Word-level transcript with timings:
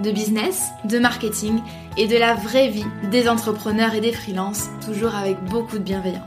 de 0.00 0.10
business, 0.10 0.70
de 0.84 0.98
marketing 0.98 1.60
et 1.96 2.06
de 2.06 2.16
la 2.16 2.34
vraie 2.34 2.68
vie 2.68 2.86
des 3.10 3.28
entrepreneurs 3.28 3.94
et 3.94 4.00
des 4.00 4.12
freelances, 4.12 4.68
toujours 4.84 5.14
avec 5.14 5.42
beaucoup 5.44 5.78
de 5.78 5.84
bienveillance. 5.84 6.24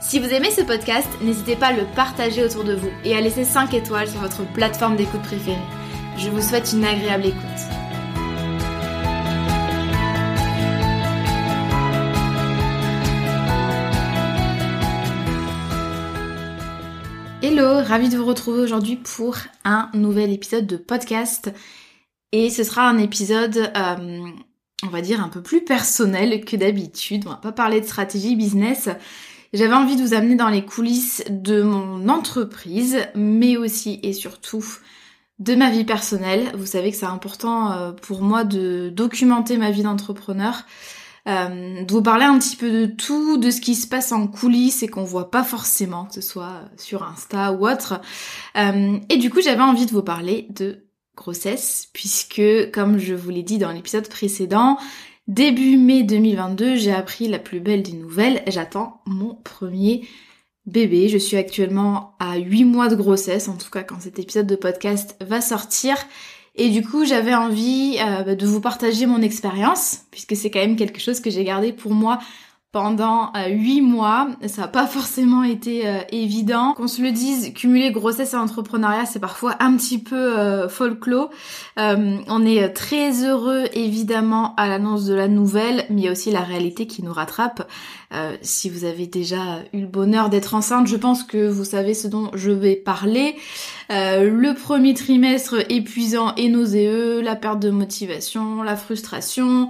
Si 0.00 0.18
vous 0.18 0.28
aimez 0.28 0.50
ce 0.50 0.62
podcast, 0.62 1.08
n'hésitez 1.22 1.56
pas 1.56 1.68
à 1.68 1.72
le 1.72 1.84
partager 1.94 2.44
autour 2.44 2.64
de 2.64 2.74
vous 2.74 2.90
et 3.04 3.14
à 3.14 3.20
laisser 3.20 3.44
5 3.44 3.74
étoiles 3.74 4.08
sur 4.08 4.20
votre 4.20 4.44
plateforme 4.52 4.96
d'écoute 4.96 5.22
préférée. 5.22 5.56
Je 6.16 6.30
vous 6.30 6.42
souhaite 6.42 6.72
une 6.72 6.84
agréable 6.84 7.26
écoute. 7.26 7.40
Hello, 17.42 17.82
ravi 17.82 18.08
de 18.08 18.16
vous 18.16 18.26
retrouver 18.26 18.60
aujourd'hui 18.60 18.96
pour 18.96 19.36
un 19.64 19.90
nouvel 19.94 20.32
épisode 20.32 20.66
de 20.66 20.76
podcast. 20.76 21.52
Et 22.32 22.50
ce 22.50 22.62
sera 22.62 22.88
un 22.88 22.98
épisode, 22.98 23.72
euh, 23.76 24.28
on 24.84 24.88
va 24.88 25.00
dire, 25.00 25.22
un 25.22 25.28
peu 25.28 25.42
plus 25.42 25.64
personnel 25.64 26.44
que 26.44 26.56
d'habitude. 26.56 27.24
On 27.26 27.30
va 27.30 27.36
pas 27.36 27.52
parler 27.52 27.80
de 27.80 27.86
stratégie 27.86 28.36
business. 28.36 28.88
J'avais 29.52 29.74
envie 29.74 29.96
de 29.96 30.02
vous 30.02 30.14
amener 30.14 30.36
dans 30.36 30.48
les 30.48 30.64
coulisses 30.64 31.24
de 31.28 31.62
mon 31.62 32.08
entreprise, 32.08 32.98
mais 33.16 33.56
aussi 33.56 33.98
et 34.04 34.12
surtout 34.12 34.64
de 35.40 35.56
ma 35.56 35.70
vie 35.70 35.84
personnelle. 35.84 36.52
Vous 36.54 36.66
savez 36.66 36.92
que 36.92 36.96
c'est 36.96 37.04
important 37.06 37.72
euh, 37.72 37.92
pour 37.92 38.22
moi 38.22 38.44
de 38.44 38.90
documenter 38.90 39.56
ma 39.56 39.72
vie 39.72 39.82
d'entrepreneur. 39.82 40.66
Euh, 41.28 41.84
de 41.84 41.92
vous 41.92 42.00
parler 42.00 42.24
un 42.24 42.38
petit 42.38 42.56
peu 42.56 42.70
de 42.70 42.86
tout, 42.86 43.38
de 43.38 43.50
ce 43.50 43.60
qui 43.60 43.74
se 43.74 43.88
passe 43.88 44.12
en 44.12 44.28
coulisses 44.28 44.84
et 44.84 44.88
qu'on 44.88 45.04
voit 45.04 45.30
pas 45.30 45.44
forcément, 45.44 46.04
que 46.04 46.14
ce 46.14 46.20
soit 46.20 46.62
sur 46.78 47.02
Insta 47.02 47.52
ou 47.52 47.68
autre. 47.68 48.00
et 48.54 49.16
du 49.16 49.30
coup, 49.30 49.40
j'avais 49.42 49.62
envie 49.62 49.84
de 49.84 49.90
vous 49.90 50.02
parler 50.02 50.46
de 50.50 50.89
grossesse, 51.20 51.88
puisque 51.92 52.42
comme 52.72 52.98
je 52.98 53.14
vous 53.14 53.30
l'ai 53.30 53.42
dit 53.42 53.58
dans 53.58 53.70
l'épisode 53.70 54.08
précédent, 54.08 54.78
début 55.28 55.76
mai 55.76 56.02
2022, 56.02 56.76
j'ai 56.76 56.92
appris 56.92 57.28
la 57.28 57.38
plus 57.38 57.60
belle 57.60 57.82
des 57.82 57.92
nouvelles, 57.92 58.42
j'attends 58.46 59.02
mon 59.06 59.34
premier 59.34 60.08
bébé. 60.64 61.08
Je 61.08 61.18
suis 61.18 61.36
actuellement 61.36 62.14
à 62.18 62.38
8 62.38 62.64
mois 62.64 62.88
de 62.88 62.96
grossesse, 62.96 63.48
en 63.48 63.56
tout 63.56 63.70
cas 63.70 63.82
quand 63.82 64.00
cet 64.00 64.18
épisode 64.18 64.46
de 64.46 64.56
podcast 64.56 65.16
va 65.20 65.40
sortir. 65.42 65.96
Et 66.56 66.70
du 66.70 66.82
coup, 66.82 67.04
j'avais 67.04 67.34
envie 67.34 67.98
euh, 68.00 68.34
de 68.34 68.46
vous 68.46 68.60
partager 68.60 69.06
mon 69.06 69.20
expérience, 69.20 70.00
puisque 70.10 70.36
c'est 70.36 70.50
quand 70.50 70.58
même 70.58 70.76
quelque 70.76 71.00
chose 71.00 71.20
que 71.20 71.30
j'ai 71.30 71.44
gardé 71.44 71.72
pour 71.72 71.92
moi 71.92 72.18
pendant 72.72 73.32
euh, 73.34 73.48
huit 73.48 73.80
mois. 73.80 74.28
Ça 74.46 74.62
n'a 74.62 74.68
pas 74.68 74.86
forcément 74.86 75.42
été 75.42 75.88
euh, 75.88 76.00
évident. 76.12 76.74
Qu'on 76.74 76.86
se 76.86 77.02
le 77.02 77.10
dise, 77.10 77.52
cumuler 77.52 77.90
grossesse 77.90 78.32
et 78.32 78.36
entrepreneuriat, 78.36 79.06
c'est 79.06 79.18
parfois 79.18 79.56
un 79.58 79.76
petit 79.76 79.98
peu 79.98 80.38
euh, 80.38 80.68
folklore. 80.68 81.30
on 81.76 82.44
est 82.44 82.68
très 82.70 83.24
heureux 83.24 83.64
évidemment 83.72 84.54
à 84.56 84.68
l'annonce 84.68 85.04
de 85.04 85.14
la 85.14 85.28
nouvelle, 85.28 85.84
mais 85.90 86.02
il 86.02 86.04
y 86.04 86.08
a 86.08 86.12
aussi 86.12 86.30
la 86.30 86.40
réalité 86.40 86.86
qui 86.86 87.02
nous 87.02 87.12
rattrape. 87.12 87.68
si 88.42 88.68
vous 88.68 88.84
avez 88.84 89.06
déjà 89.06 89.60
eu 89.72 89.80
le 89.80 89.86
bonheur 89.86 90.28
d'être 90.28 90.54
enceinte, 90.54 90.86
je 90.86 90.96
pense 90.96 91.24
que 91.24 91.48
vous 91.48 91.64
savez 91.64 91.94
ce 91.94 92.08
dont 92.08 92.30
je 92.34 92.50
vais 92.50 92.76
parler. 92.76 93.36
le 93.88 94.52
premier 94.52 94.94
trimestre 94.94 95.56
épuisant 95.70 96.34
et 96.36 96.48
nauséeux, 96.48 97.20
la 97.20 97.36
perte 97.36 97.60
de 97.60 97.70
motivation, 97.70 98.62
la 98.62 98.76
frustration, 98.76 99.68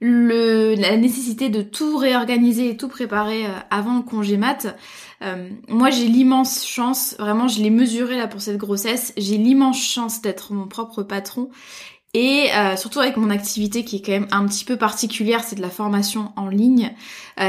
la 0.00 0.96
nécessité 0.96 1.50
de 1.50 1.62
tout 1.62 1.96
réorganiser 1.96 2.70
et 2.70 2.76
tout 2.76 2.88
préparer 2.88 3.46
euh, 3.46 3.50
avant 3.70 3.96
le 3.96 4.02
congé 4.02 4.36
mat. 4.36 4.76
Euh, 5.22 5.50
moi 5.68 5.90
j'ai 5.90 6.06
l'immense 6.06 6.66
chance, 6.66 7.14
vraiment 7.18 7.48
je 7.48 7.60
l'ai 7.62 7.70
mesuré 7.70 8.16
là 8.16 8.26
pour 8.26 8.40
cette 8.40 8.56
grossesse, 8.56 9.12
j'ai 9.18 9.36
l'immense 9.36 9.82
chance 9.82 10.22
d'être 10.22 10.52
mon 10.52 10.66
propre 10.66 11.02
patron. 11.02 11.50
Et 12.12 12.48
euh, 12.56 12.76
surtout 12.76 12.98
avec 12.98 13.16
mon 13.16 13.30
activité 13.30 13.84
qui 13.84 13.96
est 13.96 14.02
quand 14.02 14.12
même 14.12 14.28
un 14.32 14.46
petit 14.46 14.64
peu 14.64 14.76
particulière, 14.76 15.44
c'est 15.44 15.56
de 15.56 15.62
la 15.62 15.70
formation 15.70 16.32
en 16.34 16.48
ligne, 16.48 16.92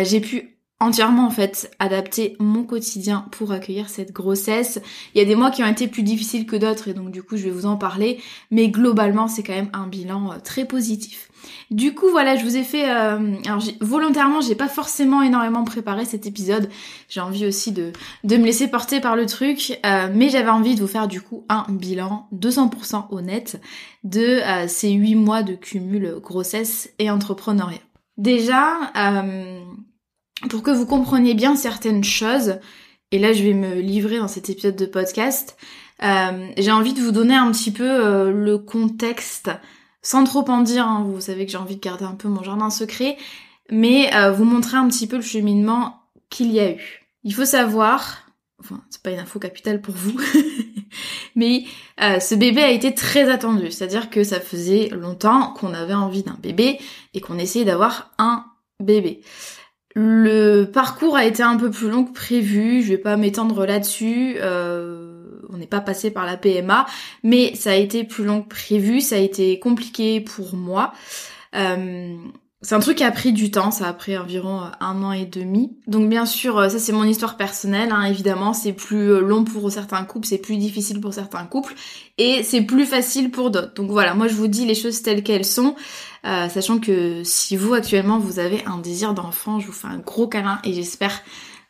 j'ai 0.04 0.20
pu 0.22 0.61
entièrement 0.82 1.28
en 1.28 1.30
fait 1.30 1.72
adapter 1.80 2.36
mon 2.40 2.64
quotidien 2.64 3.26
pour 3.32 3.52
accueillir 3.52 3.90
cette 3.90 4.12
grossesse. 4.12 4.82
Il 5.16 5.20
y 5.20 5.22
a 5.22 5.26
des 5.26 5.36
mois 5.36 5.52
qui 5.52 5.64
ont 5.64 5.68
été 5.68 5.88
plus 5.88 6.04
difficiles 6.04 6.46
que 6.46 6.56
d'autres 6.56 6.90
et 6.90 6.94
donc 6.94 7.12
du 7.12 7.24
coup 7.24 7.38
je 7.38 7.44
vais 7.44 7.52
vous 7.52 7.66
en 7.66 7.78
parler, 7.78 8.20
mais 8.50 8.70
globalement 8.70 9.28
c'est 9.28 9.44
quand 9.44 9.54
même 9.54 9.70
un 9.74 9.88
bilan 9.88 10.34
très 10.44 10.66
positif. 10.66 11.32
Du 11.70 11.94
coup, 11.96 12.10
voilà, 12.10 12.36
je 12.36 12.44
vous 12.44 12.58
ai 12.58 12.64
fait. 12.64 12.90
Euh, 12.90 13.36
alors, 13.46 13.64
volontairement, 13.80 14.42
j'ai 14.42 14.56
pas 14.56 14.68
forcément 14.68 15.22
énormément 15.22 15.64
préparé 15.64 16.06
cet 16.06 16.26
épisode. 16.26 16.70
J'ai 17.10 17.22
envie 17.22 17.46
aussi 17.46 17.72
de, 17.72 17.94
de 18.24 18.38
me 18.38 18.46
laisser 18.46 18.68
porter 18.68 19.00
par 19.00 19.16
le 19.16 19.26
truc, 19.26 19.80
euh, 19.86 20.10
mais 20.14 20.30
j'avais 20.30 20.50
envie 20.50 20.76
de 20.76 20.82
vous 20.82 20.88
faire 20.88 21.08
du 21.08 21.22
coup 21.22 21.46
un 21.50 21.66
bilan 21.70 22.28
200% 22.36 23.06
honnête 23.12 23.62
de 24.04 24.42
euh, 24.44 24.68
ces 24.68 24.92
8 24.92 25.16
mois 25.16 25.44
de 25.44 25.54
cumul 25.54 26.16
grossesse 26.22 26.92
et 27.00 27.10
entrepreneuriat. 27.10 27.80
Déjà, 28.18 28.92
pour 30.50 30.64
que 30.64 30.72
vous 30.72 30.86
compreniez 30.86 31.34
bien 31.34 31.56
certaines 31.56 32.04
choses, 32.04 32.60
et 33.12 33.20
là 33.20 33.34
je 33.34 33.44
vais 33.44 33.54
me 33.54 33.76
livrer 33.76 34.18
dans 34.18 34.28
cet 34.28 34.50
épisode 34.50 34.76
de 34.76 34.86
podcast, 34.86 35.58
j'ai 36.02 36.72
envie 36.72 36.94
de 36.94 37.02
vous 37.02 37.12
donner 37.12 37.36
un 37.36 37.52
petit 37.52 37.72
peu 37.72 38.32
le 38.32 38.58
contexte 38.58 39.52
sans 40.02 40.24
trop 40.24 40.44
en 40.50 40.62
dire, 40.62 40.88
hein, 40.88 41.04
vous 41.06 41.22
savez 41.22 41.46
que 41.46 41.52
j'ai 41.52 41.58
envie 41.58 41.76
de 41.76 41.82
garder 41.82 42.06
un 42.06 42.16
peu 42.16 42.28
mon 42.28 42.44
jardin 42.44 42.70
secret, 42.70 43.18
mais 43.70 44.14
euh, 44.16 44.32
vous 44.32 44.46
montrer 44.46 44.78
un 44.78 44.88
petit 44.88 45.08
peu 45.08 45.18
le 45.18 45.22
cheminement 45.22 46.04
qu'il 46.30 46.52
y 46.52 46.60
a 46.60 46.72
eu. 46.72 47.06
Il 47.24 47.34
faut 47.34 47.46
savoir, 47.46 48.26
enfin 48.60 48.82
c'est 48.90 49.02
pas 49.02 49.12
une 49.12 49.20
info 49.20 49.40
capitale 49.40 49.82
pour 49.82 49.94
vous, 49.94 50.20
mais 51.36 51.66
euh, 52.02 52.20
ce 52.20 52.34
bébé 52.34 52.64
a 52.64 52.72
été 52.72 52.96
très 52.96 53.30
attendu, 53.30 53.70
c'est-à-dire 53.72 54.10
que 54.10 54.24
ça 54.24 54.40
faisait 54.40 54.90
longtemps 54.90 55.54
qu'on 55.54 55.74
avait 55.74 55.94
envie 55.94 56.24
d'un 56.24 56.38
bébé 56.42 56.80
et 57.14 57.22
qu'on 57.22 57.38
essayait 57.38 57.66
d'avoir 57.66 58.12
un 58.18 58.46
bébé. 58.80 59.22
Le 59.96 60.66
parcours 60.66 61.16
a 61.16 61.26
été 61.26 61.44
un 61.44 61.58
peu 61.58 61.70
plus 61.70 61.90
long 61.90 62.06
que 62.06 62.14
prévu, 62.14 62.82
je 62.82 62.90
vais 62.90 62.98
pas 62.98 63.18
m'étendre 63.18 63.66
là-dessus. 63.66 64.36
Euh, 64.40 65.12
on 65.50 65.58
n'est 65.58 65.68
pas 65.68 65.82
passé 65.82 66.12
par 66.12 66.26
la 66.26 66.38
PMA, 66.38 66.86
mais 67.24 67.56
ça 67.56 67.72
a 67.72 67.76
été 67.76 68.04
plus 68.04 68.24
long 68.24 68.42
que 68.42 68.48
prévu, 68.48 69.02
ça 69.02 69.16
a 69.16 69.20
été 69.20 69.60
compliqué 69.60 70.22
pour 70.22 70.56
moi. 70.56 70.94
Euh, 71.56 72.16
c'est 72.62 72.76
un 72.76 72.80
truc 72.80 72.98
qui 72.98 73.04
a 73.04 73.12
pris 73.12 73.34
du 73.34 73.52
temps, 73.52 73.72
ça 73.72 73.88
a 73.88 73.94
pris 73.94 74.18
environ 74.18 74.62
euh, 74.62 74.68
un 74.80 75.04
an 75.04 75.12
et 75.12 75.26
demi. 75.26 75.78
Donc 75.88 76.10
bien 76.10 76.26
sûr, 76.26 76.58
euh, 76.58 76.70
ça 76.70 76.80
c'est 76.80 76.92
mon 76.92 77.04
histoire 77.04 77.38
personnelle, 77.38 77.90
hein, 77.92 78.04
évidemment, 78.04 78.54
c'est 78.54 78.74
plus 78.74 79.20
long 79.22 79.44
pour 79.44 79.72
certains 79.72 80.04
couples, 80.04 80.28
c'est 80.28 80.38
plus 80.38 80.58
difficile 80.58 81.02
pour 81.02 81.14
certains 81.14 81.46
couples, 81.46 81.74
et 82.18 82.44
c'est 82.44 82.62
plus 82.62 82.86
facile 82.86 83.32
pour 83.32 83.52
d'autres. 83.52 83.74
Donc 83.74 83.90
voilà, 83.90 84.14
moi 84.14 84.28
je 84.28 84.36
vous 84.36 84.48
dis 84.48 84.66
les 84.66 84.76
choses 84.76 85.02
telles 85.02 85.24
qu'elles 85.24 85.46
sont, 85.46 85.76
sachant 86.24 86.78
que 86.80 87.24
si 87.24 87.56
vous 87.56 87.74
actuellement 87.74 88.20
vous 88.20 88.40
avez 88.40 88.64
un 88.66 88.78
désir 88.78 89.14
d'enfant, 89.14 89.60
je 89.60 89.68
vous 89.68 89.74
fais 89.74 89.88
un 89.88 89.98
gros 89.98 90.28
câlin 90.28 90.60
et 90.64 90.74
j'espère 90.74 91.22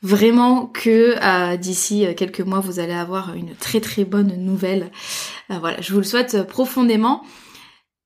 vraiment 0.02 0.66
que 0.66 1.16
euh, 1.22 1.58
d'ici 1.58 2.06
euh, 2.06 2.14
quelques 2.14 2.42
mois 2.42 2.60
vous 2.60 2.80
allez 2.80 2.94
avoir 2.94 3.36
une 3.36 3.56
très 3.56 3.80
très 3.80 4.04
bonne 4.04 4.36
nouvelle. 4.38 4.92
Euh, 5.52 5.60
voilà, 5.60 5.80
je 5.82 5.94
vous 5.94 6.00
le 6.00 6.06
souhaite 6.06 6.44
profondément. 6.48 7.24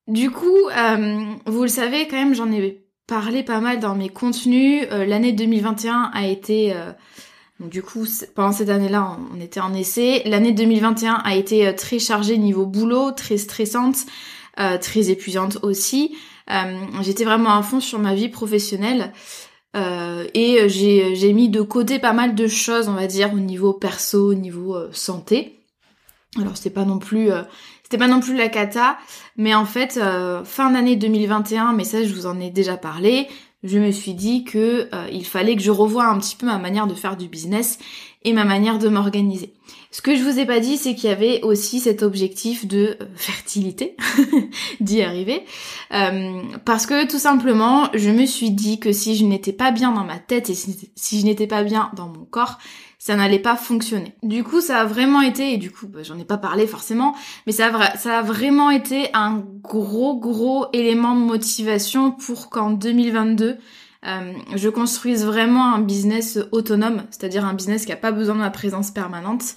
Du 0.07 0.29
coup, 0.31 0.69
vous 1.45 1.61
le 1.63 1.67
savez 1.67 2.07
quand 2.07 2.17
même, 2.17 2.35
j'en 2.35 2.51
ai 2.51 2.85
parlé 3.07 3.43
pas 3.43 3.59
mal 3.59 3.79
dans 3.79 3.95
mes 3.95 4.09
contenus. 4.09 4.87
L'année 4.91 5.31
2021 5.31 6.11
a 6.13 6.27
été 6.27 6.73
donc 7.59 7.69
du 7.69 7.81
coup, 7.81 8.05
pendant 8.35 8.51
cette 8.51 8.69
année-là, 8.69 9.17
on 9.33 9.39
était 9.39 9.61
en 9.61 9.73
essai. 9.73 10.21
L'année 10.25 10.51
2021 10.51 11.13
a 11.13 11.35
été 11.35 11.73
très 11.75 11.99
chargée 11.99 12.37
niveau 12.37 12.65
boulot, 12.65 13.11
très 13.11 13.37
stressante, 13.37 14.05
très 14.55 15.09
épuisante 15.09 15.59
aussi. 15.63 16.15
j'étais 17.01 17.23
vraiment 17.23 17.55
à 17.57 17.63
fond 17.63 17.79
sur 17.79 17.97
ma 17.97 18.13
vie 18.13 18.29
professionnelle. 18.29 19.13
et 19.73 20.69
j'ai 20.69 21.33
mis 21.33 21.49
de 21.49 21.61
côté 21.61 21.97
pas 21.99 22.13
mal 22.13 22.35
de 22.35 22.47
choses, 22.47 22.89
on 22.89 22.93
va 22.93 23.07
dire, 23.07 23.33
au 23.33 23.39
niveau 23.39 23.73
perso, 23.73 24.31
au 24.31 24.35
niveau 24.35 24.77
santé. 24.91 25.61
Alors 26.37 26.57
c'était 26.57 26.69
pas 26.69 26.85
non 26.85 26.99
plus 26.99 27.29
c'était 27.85 27.97
pas 27.97 28.07
non 28.07 28.19
plus 28.19 28.35
la 28.35 28.49
cata, 28.49 28.97
mais 29.37 29.53
en 29.53 29.65
fait 29.65 29.99
fin 30.43 30.71
d'année 30.71 30.95
2021, 30.95 31.73
mais 31.73 31.83
ça 31.83 32.03
je 32.03 32.13
vous 32.13 32.25
en 32.25 32.39
ai 32.39 32.49
déjà 32.49 32.77
parlé, 32.77 33.27
je 33.65 33.79
me 33.79 33.91
suis 33.91 34.13
dit 34.13 34.43
que 34.43 34.87
euh, 34.93 35.07
il 35.11 35.25
fallait 35.25 35.55
que 35.55 35.61
je 35.61 35.71
revoie 35.71 36.05
un 36.05 36.19
petit 36.19 36.35
peu 36.35 36.45
ma 36.45 36.59
manière 36.59 36.85
de 36.85 36.93
faire 36.93 37.17
du 37.17 37.27
business 37.27 37.79
et 38.23 38.31
ma 38.31 38.45
manière 38.45 38.77
de 38.77 38.87
m'organiser. 38.87 39.53
Ce 39.89 40.01
que 40.01 40.15
je 40.15 40.23
vous 40.23 40.39
ai 40.39 40.45
pas 40.45 40.59
dit, 40.59 40.77
c'est 40.77 40.93
qu'il 40.93 41.09
y 41.09 41.13
avait 41.13 41.41
aussi 41.41 41.79
cet 41.79 42.03
objectif 42.03 42.67
de 42.67 42.95
euh, 43.01 43.05
fertilité, 43.15 43.95
d'y 44.79 45.01
arriver, 45.01 45.43
euh, 45.93 46.41
parce 46.63 46.85
que 46.85 47.07
tout 47.07 47.17
simplement, 47.17 47.89
je 47.95 48.11
me 48.11 48.25
suis 48.25 48.51
dit 48.51 48.79
que 48.79 48.91
si 48.91 49.15
je 49.15 49.25
n'étais 49.25 49.53
pas 49.53 49.71
bien 49.71 49.91
dans 49.91 50.03
ma 50.03 50.19
tête 50.19 50.49
et 50.49 50.55
si 50.55 51.19
je 51.19 51.25
n'étais 51.25 51.47
pas 51.47 51.63
bien 51.63 51.89
dans 51.95 52.07
mon 52.07 52.25
corps, 52.25 52.59
ça 53.05 53.15
n'allait 53.15 53.37
pas 53.37 53.55
fonctionner. 53.55 54.15
Du 54.23 54.43
coup, 54.43 54.61
ça 54.61 54.79
a 54.79 54.85
vraiment 54.85 55.21
été, 55.21 55.53
et 55.53 55.57
du 55.57 55.69
coup, 55.69 55.85
bah, 55.85 56.01
j'en 56.01 56.17
ai 56.17 56.25
pas 56.25 56.39
parlé 56.39 56.65
forcément, 56.65 57.13
mais 57.45 57.53
ça 57.53 57.67
a, 57.67 58.21
vraiment 58.23 58.71
été 58.71 59.09
un 59.13 59.43
gros, 59.61 60.19
gros 60.19 60.65
élément 60.73 61.13
de 61.13 61.19
motivation 61.19 62.09
pour 62.09 62.49
qu'en 62.49 62.71
2022, 62.71 63.57
euh, 64.07 64.33
je 64.55 64.69
construise 64.69 65.23
vraiment 65.23 65.71
un 65.75 65.81
business 65.81 66.39
autonome, 66.51 67.03
c'est-à-dire 67.11 67.45
un 67.45 67.53
business 67.53 67.85
qui 67.85 67.91
a 67.91 67.95
pas 67.95 68.11
besoin 68.11 68.33
de 68.33 68.39
ma 68.39 68.49
présence 68.49 68.89
permanente, 68.89 69.53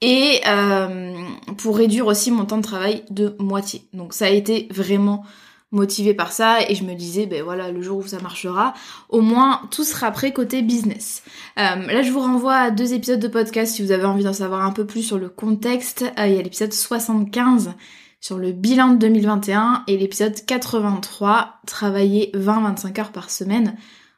et 0.00 0.40
euh, 0.48 1.14
pour 1.58 1.76
réduire 1.76 2.08
aussi 2.08 2.32
mon 2.32 2.44
temps 2.44 2.56
de 2.56 2.62
travail 2.62 3.04
de 3.08 3.36
moitié. 3.38 3.84
Donc 3.92 4.14
ça 4.14 4.24
a 4.24 4.30
été 4.30 4.66
vraiment 4.72 5.22
motivée 5.72 6.14
par 6.14 6.32
ça 6.32 6.68
et 6.68 6.74
je 6.74 6.84
me 6.84 6.94
disais 6.94 7.26
ben 7.26 7.42
voilà 7.42 7.70
le 7.70 7.80
jour 7.80 7.98
où 7.98 8.06
ça 8.06 8.20
marchera 8.20 8.74
au 9.08 9.20
moins 9.20 9.62
tout 9.70 9.84
sera 9.84 10.10
prêt 10.10 10.32
côté 10.32 10.62
business. 10.62 11.22
Euh, 11.58 11.86
là 11.86 12.02
je 12.02 12.10
vous 12.10 12.20
renvoie 12.20 12.56
à 12.56 12.70
deux 12.70 12.92
épisodes 12.92 13.20
de 13.20 13.28
podcast 13.28 13.76
si 13.76 13.84
vous 13.84 13.92
avez 13.92 14.04
envie 14.04 14.24
d'en 14.24 14.32
savoir 14.32 14.64
un 14.64 14.72
peu 14.72 14.84
plus 14.84 15.02
sur 15.02 15.18
le 15.18 15.28
contexte. 15.28 16.04
Euh, 16.18 16.26
il 16.26 16.34
y 16.34 16.38
a 16.38 16.42
l'épisode 16.42 16.72
75 16.72 17.74
sur 18.20 18.38
le 18.38 18.52
bilan 18.52 18.88
de 18.88 18.96
2021 18.96 19.84
et 19.86 19.96
l'épisode 19.96 20.34
83 20.44 21.60
travailler 21.66 22.32
20-25 22.34 23.00
heures 23.00 23.12
par 23.12 23.30
semaine. 23.30 23.76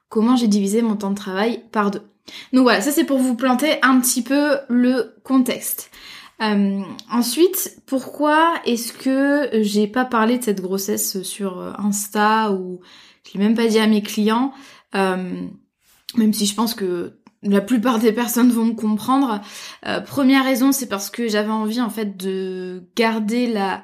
Comment 0.09 0.37
j'ai 0.37 0.49
divisé 0.49 0.83
mon 0.83 0.97
temps 0.97 1.11
de 1.11 1.17
travail 1.17 1.63
par 1.71 1.91
deux. 1.91 2.03
Donc 2.53 2.63
voilà 2.63 2.81
ça 2.81 2.93
c'est 2.93 3.05
pour 3.05 3.19
vous 3.19 3.35
planter 3.35 3.77
un 3.83 4.01
petit 4.01 4.23
peu 4.23 4.57
le 4.69 5.17
contexte 5.23 5.91
euh, 6.43 6.83
ensuite, 7.11 7.79
pourquoi 7.87 8.55
est-ce 8.67 8.93
que 8.93 9.63
j'ai 9.63 9.87
pas 9.87 10.05
parlé 10.05 10.39
de 10.39 10.45
cette 10.45 10.61
grossesse 10.61 11.23
sur 11.23 11.61
euh, 11.61 11.73
Insta 11.79 12.53
ou 12.53 12.81
je 13.25 13.35
l'ai 13.35 13.45
même 13.45 13.55
pas 13.55 13.69
dit 13.69 13.79
à 13.79 13.87
mes 13.87 14.03
clients, 14.03 14.53
euh, 14.97 15.47
même 16.17 16.33
si 16.33 16.47
je 16.47 16.55
pense 16.55 16.75
que 16.75 17.19
la 17.45 17.61
plupart 17.61 17.99
des 17.99 18.13
personnes 18.13 18.51
vont 18.51 18.67
me 18.67 18.75
comprendre. 18.75 19.41
première 20.07 20.45
raison, 20.45 20.71
c'est 20.71 20.89
parce 20.89 21.11
que 21.11 21.27
j'avais 21.27 21.51
envie 21.51 21.81
en 21.81 21.91
fait 21.91 22.17
de 22.17 22.85
garder 22.95 23.49
la 23.49 23.83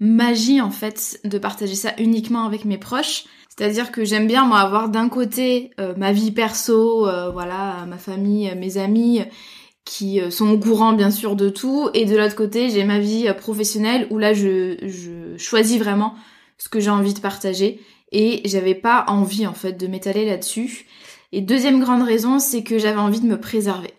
magie 0.00 0.62
en 0.62 0.70
fait 0.70 1.20
de 1.24 1.36
partager 1.36 1.74
ça 1.74 1.92
uniquement 1.98 2.46
avec 2.46 2.64
mes 2.64 2.78
proches. 2.78 3.24
C'est-à-dire 3.50 3.92
que 3.92 4.04
j'aime 4.04 4.26
bien 4.26 4.46
moi 4.46 4.60
avoir 4.60 4.88
d'un 4.88 5.10
côté 5.10 5.72
ma 5.98 6.12
vie 6.12 6.32
perso, 6.32 7.06
voilà, 7.32 7.84
ma 7.86 7.98
famille, 7.98 8.50
mes 8.56 8.78
amis 8.78 9.20
qui 9.86 10.20
euh, 10.20 10.30
sont 10.30 10.50
au 10.50 10.58
courant 10.58 10.92
bien 10.92 11.10
sûr 11.10 11.36
de 11.36 11.48
tout. 11.48 11.88
Et 11.94 12.04
de 12.04 12.14
l'autre 12.14 12.34
côté 12.34 12.68
j'ai 12.68 12.84
ma 12.84 12.98
vie 12.98 13.28
euh, 13.28 13.32
professionnelle 13.32 14.06
où 14.10 14.18
là 14.18 14.34
je, 14.34 14.76
je 14.82 15.38
choisis 15.38 15.78
vraiment 15.78 16.14
ce 16.58 16.68
que 16.68 16.80
j'ai 16.80 16.90
envie 16.90 17.14
de 17.14 17.20
partager. 17.20 17.80
Et 18.12 18.42
j'avais 18.44 18.74
pas 18.74 19.06
envie 19.08 19.46
en 19.46 19.54
fait 19.54 19.72
de 19.72 19.86
m'étaler 19.86 20.26
là-dessus. 20.26 20.86
Et 21.32 21.40
deuxième 21.40 21.80
grande 21.80 22.02
raison 22.02 22.38
c'est 22.38 22.62
que 22.62 22.78
j'avais 22.78 22.98
envie 22.98 23.20
de 23.20 23.26
me 23.26 23.40
préserver. 23.40 23.94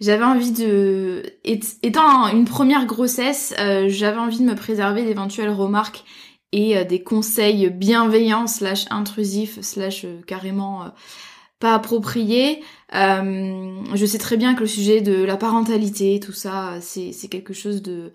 J'avais 0.00 0.24
envie 0.24 0.52
de 0.52 1.22
étant 1.44 2.28
une 2.28 2.44
première 2.44 2.86
grossesse 2.86 3.54
euh, 3.58 3.86
j'avais 3.88 4.18
envie 4.18 4.38
de 4.38 4.44
me 4.44 4.54
préserver 4.54 5.02
d'éventuelles 5.04 5.50
remarques 5.50 6.04
et 6.52 6.84
des 6.84 7.00
conseils 7.00 7.70
bienveillants 7.70 8.48
slash 8.48 8.86
intrusifs 8.90 9.60
slash 9.60 10.04
carrément 10.26 10.86
pas 11.60 11.74
approprié. 11.74 12.64
Euh, 12.94 13.82
je 13.94 14.06
sais 14.06 14.18
très 14.18 14.36
bien 14.36 14.54
que 14.54 14.60
le 14.60 14.66
sujet 14.66 15.00
de 15.02 15.22
la 15.22 15.36
parentalité, 15.36 16.18
tout 16.18 16.32
ça, 16.32 16.80
c'est 16.80 17.28
quelque 17.30 17.54
chose 17.54 17.82
de 17.82 18.12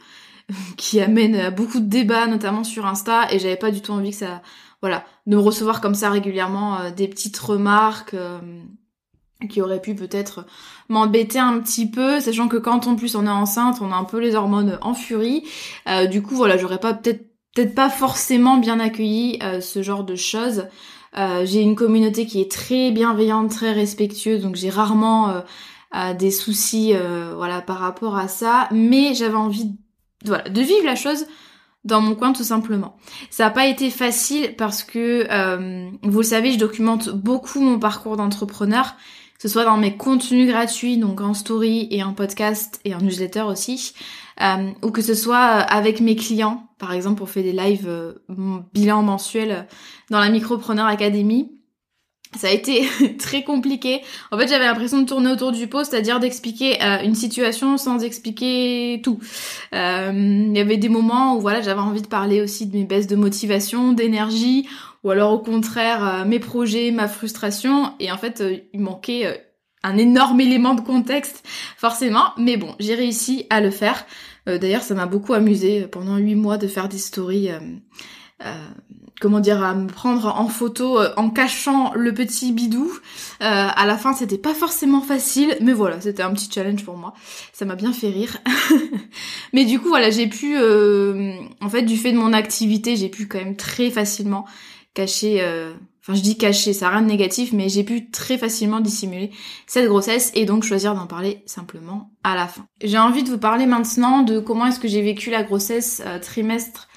qui 0.77 0.99
amène 0.99 1.35
à 1.35 1.51
beaucoup 1.51 1.79
de 1.79 1.87
débats, 1.87 2.27
notamment 2.27 2.63
sur 2.63 2.85
Insta, 2.85 3.31
et 3.31 3.39
j'avais 3.39 3.55
pas 3.55 3.71
du 3.71 3.81
tout 3.81 3.93
envie 3.93 4.09
que 4.09 4.17
ça, 4.17 4.41
voilà, 4.81 5.05
de 5.27 5.37
recevoir 5.37 5.79
comme 5.79 5.95
ça 5.95 6.09
régulièrement 6.09 6.79
euh, 6.79 6.91
des 6.91 7.07
petites 7.07 7.37
remarques 7.37 8.15
euh, 8.15 8.39
qui 9.49 9.61
auraient 9.61 9.81
pu 9.81 9.95
peut-être 9.95 10.45
m'embêter 10.89 11.39
un 11.39 11.59
petit 11.59 11.89
peu, 11.89 12.19
sachant 12.19 12.47
que 12.47 12.57
quand 12.57 12.87
en 12.87 12.95
plus 12.95 13.15
on 13.15 13.25
est 13.25 13.29
enceinte, 13.29 13.77
on 13.81 13.91
a 13.91 13.95
un 13.95 14.05
peu 14.05 14.19
les 14.19 14.35
hormones 14.35 14.79
en 14.81 14.93
furie. 14.93 15.43
du 16.09 16.21
coup, 16.21 16.35
voilà, 16.35 16.57
j'aurais 16.57 16.79
pas 16.79 16.93
peut-être 16.93 17.27
peut-être 17.53 17.75
pas 17.75 17.89
forcément 17.89 18.57
bien 18.57 18.79
accueilli 18.79 19.39
ce 19.61 19.81
genre 19.81 20.03
de 20.03 20.15
choses. 20.15 20.65
Euh, 21.17 21.45
j'ai 21.45 21.61
une 21.61 21.75
communauté 21.75 22.25
qui 22.25 22.41
est 22.41 22.51
très 22.51 22.91
bienveillante, 22.91 23.51
très 23.51 23.71
respectueuse, 23.71 24.41
donc 24.41 24.55
j'ai 24.55 24.69
rarement 24.69 25.43
euh, 25.95 26.13
des 26.13 26.31
soucis 26.31 26.91
euh, 26.93 27.33
voilà 27.35 27.61
par 27.61 27.79
rapport 27.79 28.17
à 28.17 28.27
ça. 28.27 28.67
Mais 28.71 29.13
j'avais 29.13 29.35
envie 29.35 29.75
voilà, 30.25 30.49
de 30.49 30.61
vivre 30.61 30.85
la 30.85 30.95
chose 30.95 31.25
dans 31.83 32.01
mon 32.01 32.15
coin 32.15 32.33
tout 32.33 32.43
simplement. 32.43 32.97
Ça 33.29 33.45
n'a 33.45 33.51
pas 33.51 33.67
été 33.67 33.89
facile 33.89 34.55
parce 34.57 34.83
que, 34.83 35.27
vous 36.01 36.17
le 36.17 36.23
savez, 36.23 36.51
je 36.51 36.57
documente 36.57 37.09
beaucoup 37.09 37.59
mon 37.59 37.77
parcours 37.77 38.17
d'entrepreneur, 38.17 38.95
que 39.35 39.41
ce 39.41 39.49
soit 39.49 39.65
dans 39.65 39.77
mes 39.77 39.97
contenus 39.97 40.47
gratuits, 40.47 40.97
donc 40.97 41.21
en 41.21 41.33
story 41.33 41.87
et 41.91 42.03
en 42.03 42.13
podcast 42.13 42.79
et 42.85 42.95
en 42.95 42.99
newsletter 42.99 43.41
aussi, 43.41 43.93
euh, 44.41 44.71
ou 44.81 44.91
que 44.91 45.01
ce 45.01 45.13
soit 45.13 45.37
avec 45.37 45.99
mes 45.99 46.15
clients, 46.15 46.64
par 46.77 46.93
exemple 46.93 47.23
on 47.23 47.25
fait 47.25 47.43
des 47.43 47.51
lives 47.51 47.87
euh, 47.87 48.13
bilan 48.73 49.01
mensuel 49.01 49.67
dans 50.09 50.19
la 50.19 50.29
Micropreneur 50.29 50.85
Academy. 50.85 51.51
Ça 52.35 52.47
a 52.47 52.51
été 52.51 52.85
très 53.19 53.43
compliqué. 53.43 54.01
En 54.29 54.37
fait, 54.37 54.49
j'avais 54.49 54.65
l'impression 54.65 54.99
de 55.01 55.05
tourner 55.05 55.29
autour 55.31 55.53
du 55.53 55.67
pot, 55.67 55.85
c'est-à-dire 55.85 56.19
d'expliquer 56.19 56.83
euh, 56.83 57.01
une 57.01 57.15
situation 57.15 57.77
sans 57.77 58.03
expliquer 58.03 58.99
tout. 59.03 59.19
Il 59.71 60.51
y 60.53 60.59
avait 60.59 60.77
des 60.77 60.89
moments 60.89 61.37
où 61.37 61.41
voilà, 61.41 61.61
j'avais 61.61 61.79
envie 61.79 62.01
de 62.01 62.07
parler 62.07 62.41
aussi 62.41 62.65
de 62.65 62.75
mes 62.75 62.83
baisses 62.83 63.07
de 63.07 63.15
motivation, 63.15 63.93
d'énergie, 63.93 64.67
ou 65.03 65.11
alors 65.11 65.31
au 65.31 65.39
contraire 65.39 66.25
mes 66.25 66.39
projets, 66.39 66.91
ma 66.91 67.07
frustration. 67.07 67.93
Et 68.01 68.11
en 68.11 68.17
fait, 68.17 68.43
il 68.73 68.81
manquait 68.81 69.45
un 69.85 69.97
énorme 69.97 70.41
élément 70.41 70.73
de 70.73 70.81
contexte, 70.81 71.47
forcément. 71.77 72.33
Mais 72.37 72.57
bon, 72.57 72.75
j'ai 72.79 72.95
réussi 72.95 73.45
à 73.49 73.61
le 73.61 73.69
faire. 73.69 74.05
Euh, 74.47 74.57
d'ailleurs, 74.57 74.83
ça 74.83 74.93
m'a 74.93 75.05
beaucoup 75.05 75.33
amusé 75.33 75.87
pendant 75.87 76.17
huit 76.17 76.35
mois 76.35 76.57
de 76.57 76.67
faire 76.67 76.89
des 76.89 76.97
stories. 76.97 77.51
Euh, 77.51 77.59
euh, 78.45 78.53
comment 79.21 79.39
dire, 79.39 79.63
à 79.63 79.73
me 79.73 79.87
prendre 79.87 80.27
en 80.27 80.49
photo 80.49 80.99
en 81.15 81.29
cachant 81.29 81.93
le 81.93 82.13
petit 82.13 82.51
bidou. 82.51 82.91
à 83.39 83.85
la 83.85 83.97
fin, 83.97 84.13
c'était 84.13 84.37
pas 84.37 84.53
forcément 84.53 85.01
facile, 85.01 85.57
mais 85.61 85.71
voilà, 85.71 86.01
c'était 86.01 86.21
un 86.21 86.33
petit 86.33 86.49
challenge 86.51 86.83
pour 86.83 86.97
moi. 86.97 87.13
Ça 87.53 87.63
m'a 87.63 87.75
bien 87.75 87.93
fait 87.93 88.09
rire. 88.09 88.37
mais 89.53 89.63
du 89.63 89.79
coup, 89.79 89.87
voilà, 89.87 90.09
j'ai 90.09 90.27
pu, 90.27 90.57
en 90.57 91.69
fait, 91.69 91.83
du 91.83 91.95
fait 91.95 92.11
de 92.11 92.17
mon 92.17 92.33
activité, 92.33 92.97
j'ai 92.97 93.07
pu 93.07 93.27
quand 93.27 93.37
même 93.37 93.55
très 93.55 93.89
facilement 93.89 94.45
cacher 94.93 95.41
Enfin, 96.07 96.15
je 96.15 96.21
dis 96.21 96.37
caché, 96.37 96.73
ça 96.73 96.85
n'a 96.85 96.91
rien 96.91 97.01
de 97.01 97.07
négatif, 97.07 97.51
mais 97.51 97.67
j'ai 97.67 97.83
pu 97.83 98.11
très 98.11 98.37
facilement 98.37 98.79
dissimuler 98.79 99.31
cette 99.65 99.87
grossesse 99.87 100.31
et 100.35 100.45
donc 100.45 100.63
choisir 100.63 100.93
d'en 100.93 101.07
parler 101.07 101.41
simplement 101.47 102.11
à 102.23 102.35
la 102.35 102.47
fin. 102.47 102.67
J'ai 102.83 102.99
envie 102.99 103.23
de 103.23 103.29
vous 103.29 103.39
parler 103.39 103.65
maintenant 103.65 104.21
de 104.21 104.39
comment 104.39 104.67
est-ce 104.67 104.79
que 104.79 104.87
j'ai 104.87 105.01
vécu 105.01 105.31
la 105.31 105.41
grossesse 105.41 106.03
euh, 106.05 106.19
trimestre 106.19 106.89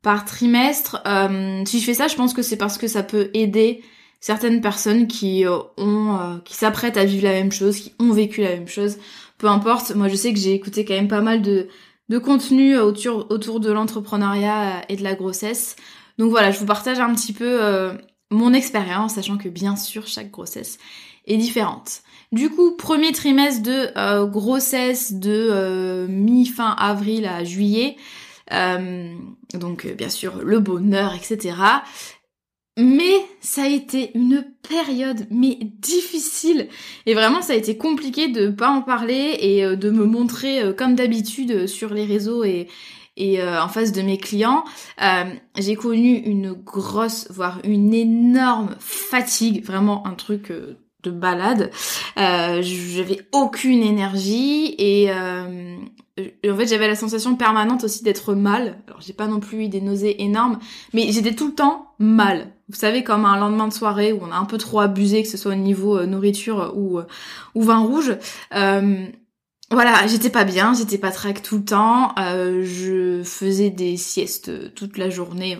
par 0.00 0.24
trimestre. 0.24 1.02
Euh, 1.06 1.62
si 1.66 1.78
je 1.78 1.84
fais 1.84 1.92
ça, 1.92 2.08
je 2.08 2.14
pense 2.16 2.32
que 2.32 2.40
c'est 2.40 2.56
parce 2.56 2.78
que 2.78 2.86
ça 2.86 3.02
peut 3.02 3.28
aider 3.34 3.82
certaines 4.20 4.62
personnes 4.62 5.08
qui 5.08 5.46
euh, 5.46 5.58
ont, 5.76 6.40
qui 6.46 6.54
s'apprêtent 6.54 6.96
à 6.96 7.04
vivre 7.04 7.24
la 7.24 7.32
même 7.32 7.52
chose, 7.52 7.78
qui 7.78 7.92
ont 7.98 8.12
vécu 8.12 8.40
la 8.40 8.50
même 8.50 8.68
chose. 8.68 8.96
Peu 9.36 9.48
importe. 9.48 9.94
Moi, 9.94 10.08
je 10.08 10.14
sais 10.14 10.32
que 10.32 10.38
j'ai 10.38 10.54
écouté 10.54 10.86
quand 10.86 10.94
même 10.94 11.08
pas 11.08 11.20
mal 11.20 11.42
de 11.42 11.68
de 12.10 12.18
contenu 12.18 12.76
autour 12.78 13.26
autour 13.30 13.60
de 13.60 13.70
l'entrepreneuriat 13.70 14.84
et 14.90 14.96
de 14.96 15.02
la 15.02 15.14
grossesse. 15.14 15.76
Donc 16.18 16.30
voilà, 16.30 16.50
je 16.50 16.58
vous 16.58 16.66
partage 16.66 17.00
un 17.00 17.14
petit 17.14 17.32
peu 17.32 17.96
mon 18.34 18.52
expérience, 18.52 19.14
sachant 19.14 19.38
que 19.38 19.48
bien 19.48 19.76
sûr 19.76 20.06
chaque 20.06 20.30
grossesse 20.30 20.78
est 21.26 21.36
différente. 21.36 22.02
Du 22.32 22.50
coup, 22.50 22.72
premier 22.72 23.12
trimestre 23.12 23.62
de 23.62 23.88
euh, 23.96 24.26
grossesse 24.26 25.14
de 25.14 25.48
euh, 25.50 26.06
mi-fin 26.08 26.74
avril 26.78 27.26
à 27.26 27.44
juillet, 27.44 27.96
euh, 28.52 29.14
donc 29.54 29.86
bien 29.86 30.08
sûr 30.08 30.42
le 30.42 30.58
bonheur, 30.58 31.14
etc. 31.14 31.56
Mais 32.76 33.14
ça 33.40 33.62
a 33.62 33.68
été 33.68 34.10
une 34.16 34.44
période 34.68 35.28
mais 35.30 35.58
difficile 35.78 36.68
et 37.06 37.14
vraiment 37.14 37.40
ça 37.40 37.52
a 37.52 37.56
été 37.56 37.76
compliqué 37.76 38.26
de 38.26 38.48
pas 38.48 38.68
en 38.68 38.82
parler 38.82 39.36
et 39.38 39.76
de 39.76 39.90
me 39.90 40.06
montrer 40.06 40.74
comme 40.76 40.96
d'habitude 40.96 41.68
sur 41.68 41.94
les 41.94 42.04
réseaux 42.04 42.42
et 42.42 42.66
et 43.16 43.40
euh, 43.40 43.62
en 43.62 43.68
face 43.68 43.92
de 43.92 44.02
mes 44.02 44.18
clients, 44.18 44.64
j'ai 45.56 45.76
connu 45.76 46.14
une 46.16 46.52
grosse 46.52 47.28
voire 47.30 47.60
une 47.64 47.94
énorme 47.94 48.76
fatigue, 48.78 49.64
vraiment 49.64 50.06
un 50.06 50.14
truc 50.14 50.52
de 51.02 51.10
balade. 51.10 51.70
j'avais 52.16 53.20
aucune 53.32 53.82
énergie 53.82 54.74
et 54.78 55.10
en 55.10 56.56
fait 56.56 56.66
j'avais 56.66 56.88
la 56.88 56.96
sensation 56.96 57.36
permanente 57.36 57.84
aussi 57.84 58.02
d'être 58.02 58.34
mal. 58.34 58.78
Alors 58.88 59.00
j'ai 59.00 59.12
pas 59.12 59.26
non 59.26 59.40
plus 59.40 59.64
eu 59.64 59.68
des 59.68 59.80
nausées 59.80 60.22
énormes, 60.22 60.58
mais 60.92 61.12
j'étais 61.12 61.34
tout 61.34 61.48
le 61.48 61.54
temps 61.54 61.94
mal. 61.98 62.54
Vous 62.68 62.76
savez, 62.76 63.04
comme 63.04 63.26
un 63.26 63.38
lendemain 63.38 63.68
de 63.68 63.72
soirée 63.74 64.12
où 64.12 64.20
on 64.22 64.32
a 64.32 64.36
un 64.36 64.46
peu 64.46 64.56
trop 64.56 64.80
abusé, 64.80 65.22
que 65.22 65.28
ce 65.28 65.36
soit 65.36 65.52
au 65.52 65.56
niveau 65.56 65.98
euh, 65.98 66.06
nourriture 66.06 66.72
ou, 66.74 66.98
euh, 66.98 67.04
ou 67.54 67.62
vin 67.62 67.80
rouge. 67.80 68.16
Euh, 69.74 69.82
voilà, 69.82 70.06
j'étais 70.06 70.30
pas 70.30 70.44
bien, 70.44 70.72
j'étais 70.74 70.98
pas 70.98 71.10
track 71.10 71.42
tout 71.42 71.58
le 71.58 71.64
temps, 71.64 72.14
je 72.16 73.22
faisais 73.24 73.70
des 73.70 73.96
siestes 73.96 74.74
toute 74.74 74.98
la 74.98 75.10
journée. 75.10 75.58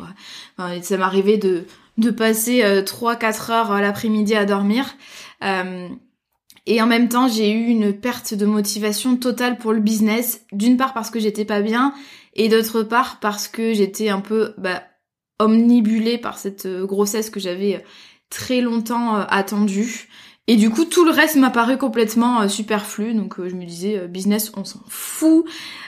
ça 0.82 0.96
m'arrivait 0.96 1.38
de, 1.38 1.66
de 1.98 2.10
passer 2.10 2.62
3-4 2.62 3.50
heures 3.52 3.80
l'après-midi 3.80 4.34
à 4.34 4.44
dormir. 4.44 4.96
et 5.42 6.82
en 6.82 6.86
même 6.86 7.08
temps, 7.08 7.28
j'ai 7.28 7.50
eu 7.50 7.66
une 7.66 7.92
perte 7.92 8.34
de 8.34 8.46
motivation 8.46 9.16
totale 9.16 9.58
pour 9.58 9.72
le 9.72 9.80
business. 9.80 10.42
D'une 10.52 10.76
part 10.76 10.94
parce 10.94 11.10
que 11.10 11.18
j'étais 11.18 11.44
pas 11.44 11.60
bien, 11.60 11.92
et 12.34 12.48
d'autre 12.48 12.82
part 12.82 13.18
parce 13.20 13.48
que 13.48 13.72
j'étais 13.72 14.08
un 14.08 14.20
peu 14.20 14.54
bah, 14.58 14.82
omnibulée 15.38 16.18
par 16.18 16.38
cette 16.38 16.66
euh, 16.66 16.86
grossesse 16.86 17.30
que 17.30 17.40
j'avais 17.40 17.76
euh, 17.76 17.80
très 18.30 18.60
longtemps 18.60 19.16
euh, 19.16 19.24
attendue. 19.28 20.08
Et 20.46 20.56
du 20.56 20.68
coup, 20.68 20.84
tout 20.84 21.06
le 21.06 21.10
reste 21.10 21.36
m'a 21.36 21.50
paru 21.50 21.78
complètement 21.78 22.46
superflu. 22.48 23.14
Donc, 23.14 23.36
je 23.38 23.54
me 23.54 23.64
disais, 23.64 24.06
business, 24.08 24.52
on 24.56 24.64
s'en 24.64 24.82
fout. 24.88 25.46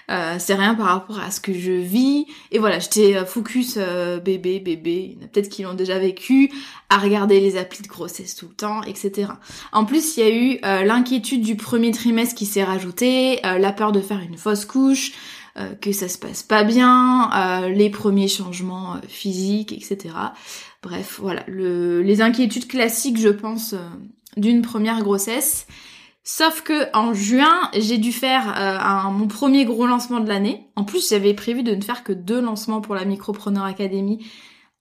c'est 0.09 0.55
rien 0.55 0.75
par 0.75 0.87
rapport 0.87 1.21
à 1.21 1.31
ce 1.31 1.41
que 1.41 1.53
je 1.53 1.73
vis. 1.73 2.25
Et 2.53 2.59
voilà, 2.59 2.79
j'étais 2.79 3.23
focus 3.27 3.77
bébé, 3.77 4.61
bébé. 4.61 5.15
Il 5.15 5.21
y 5.21 5.23
en 5.23 5.27
a 5.27 5.29
peut-être 5.29 5.51
qui 5.51 5.63
l'ont 5.63 5.75
déjà 5.75 5.99
vécu, 5.99 6.51
à 6.89 6.97
regarder 6.97 7.39
les 7.39 7.59
applis 7.59 7.83
de 7.83 7.89
grossesse 7.89 8.35
tout 8.35 8.49
le 8.49 8.55
temps, 8.55 8.83
etc. 8.85 9.33
En 9.73 9.85
plus, 9.85 10.17
il 10.17 10.21
y 10.21 10.23
a 10.23 10.35
eu 10.35 10.87
l'inquiétude 10.87 11.43
du 11.43 11.57
premier 11.57 11.91
trimestre 11.91 12.35
qui 12.35 12.47
s'est 12.47 12.65
rajoutée, 12.65 13.41
la 13.43 13.73
peur 13.73 13.93
de 13.93 14.01
faire 14.01 14.21
une 14.21 14.39
fausse 14.39 14.65
couche, 14.65 15.13
euh, 15.59 15.75
que 15.75 15.91
ça 15.91 16.07
se 16.07 16.19
passe 16.19 16.43
pas 16.43 16.65
bien, 16.65 17.31
euh, 17.33 17.71
les 17.71 17.89
premiers 17.89 18.29
changements 18.29 18.97
euh, 18.97 18.99
physiques, 19.09 19.73
etc. 19.73 20.15
Bref, 20.83 21.19
voilà, 21.19 21.45
les 21.49 22.21
inquiétudes 22.21 22.69
classiques, 22.69 23.19
je 23.19 23.31
pense, 23.31 23.75
d'une 24.37 24.63
première 24.63 25.03
grossesse. 25.03 25.67
Sauf 26.25 26.63
que 26.63 26.95
en 26.95 27.15
juin, 27.15 27.71
j'ai 27.77 27.99
dû 27.99 28.13
faire 28.13 29.13
mon 29.13 29.29
premier 29.29 29.65
gros 29.65 29.87
lancement 29.87 30.19
de 30.19 30.29
l'année. 30.29 30.67
En 30.75 30.83
plus, 30.83 31.09
j'avais 31.09 31.35
prévu 31.35 31.63
de 31.63 31.75
ne 31.75 31.81
faire 31.81 32.03
que 32.03 32.13
deux 32.13 32.41
lancements 32.41 32.81
pour 32.81 32.97
la 32.97 33.05
Micropreneur 33.05 33.65
Academy 33.65 34.27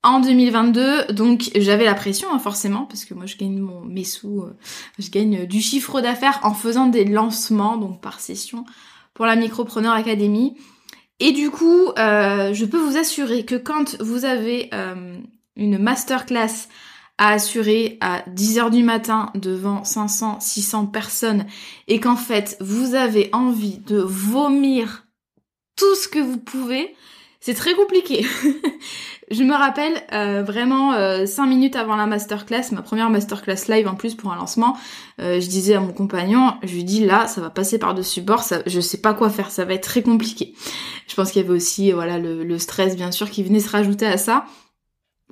en 0.01 0.19
2022. 0.21 1.13
Donc 1.13 1.51
j'avais 1.55 1.85
la 1.85 1.93
pression 1.93 2.29
hein, 2.31 2.39
forcément 2.39 2.85
parce 2.85 3.05
que 3.05 3.13
moi 3.13 3.25
je 3.25 3.37
gagne 3.37 3.59
mon, 3.59 3.81
mes 3.81 4.03
sous, 4.03 4.45
je 4.97 5.09
gagne 5.11 5.45
du 5.45 5.61
chiffre 5.61 6.01
d'affaires 6.01 6.39
en 6.43 6.53
faisant 6.53 6.87
des 6.87 7.05
lancements 7.05 7.77
donc 7.77 8.01
par 8.01 8.19
session 8.19 8.65
pour 9.13 9.25
la 9.25 9.35
Micropreneur 9.35 9.93
Academy. 9.93 10.55
Et 11.19 11.31
du 11.31 11.49
coup, 11.49 11.89
euh, 11.97 12.53
je 12.53 12.65
peux 12.65 12.77
vous 12.77 12.97
assurer 12.97 13.45
que 13.45 13.55
quand 13.55 14.01
vous 14.01 14.25
avez 14.25 14.69
euh, 14.73 15.17
une 15.55 15.77
masterclass 15.77 16.67
à 17.17 17.29
assurer 17.29 17.97
à 18.01 18.23
10h 18.29 18.71
du 18.71 18.83
matin 18.83 19.31
devant 19.35 19.83
500, 19.83 20.39
600 20.39 20.87
personnes 20.87 21.45
et 21.87 21.99
qu'en 21.99 22.15
fait 22.15 22.57
vous 22.59 22.95
avez 22.95 23.29
envie 23.31 23.77
de 23.77 23.97
vomir 23.97 25.05
tout 25.75 25.95
ce 25.95 26.07
que 26.07 26.19
vous 26.19 26.37
pouvez, 26.37 26.95
c'est 27.39 27.53
très 27.53 27.73
compliqué. 27.75 28.25
Je 29.31 29.43
me 29.43 29.53
rappelle 29.53 30.03
euh, 30.13 30.43
vraiment 30.43 30.93
euh, 30.93 31.25
cinq 31.25 31.47
minutes 31.47 31.75
avant 31.75 31.95
la 31.95 32.05
masterclass, 32.05 32.71
ma 32.71 32.83
première 32.83 33.09
masterclass 33.09 33.67
live 33.67 33.87
en 33.87 33.95
plus 33.95 34.13
pour 34.13 34.31
un 34.31 34.35
lancement, 34.35 34.77
euh, 35.19 35.39
je 35.39 35.47
disais 35.47 35.73
à 35.73 35.79
mon 35.79 35.93
compagnon, 35.93 36.53
je 36.61 36.73
lui 36.75 36.83
dis 36.83 37.03
là, 37.03 37.25
ça 37.25 37.41
va 37.41 37.49
passer 37.49 37.79
par-dessus 37.79 38.21
bord, 38.21 38.43
ça, 38.43 38.61
je 38.67 38.79
sais 38.79 38.99
pas 38.99 39.15
quoi 39.15 39.31
faire, 39.31 39.49
ça 39.49 39.65
va 39.65 39.73
être 39.73 39.83
très 39.83 40.03
compliqué. 40.03 40.53
Je 41.07 41.15
pense 41.15 41.31
qu'il 41.31 41.41
y 41.41 41.45
avait 41.45 41.55
aussi 41.55 41.91
voilà 41.91 42.19
le, 42.19 42.59
stress 42.59 42.95
bien 42.95 43.11
sûr 43.11 43.29
qui 43.29 43.43
venait 43.43 43.59
se 43.59 43.69
rajouter 43.69 44.05
à 44.05 44.17
ça. 44.17 44.45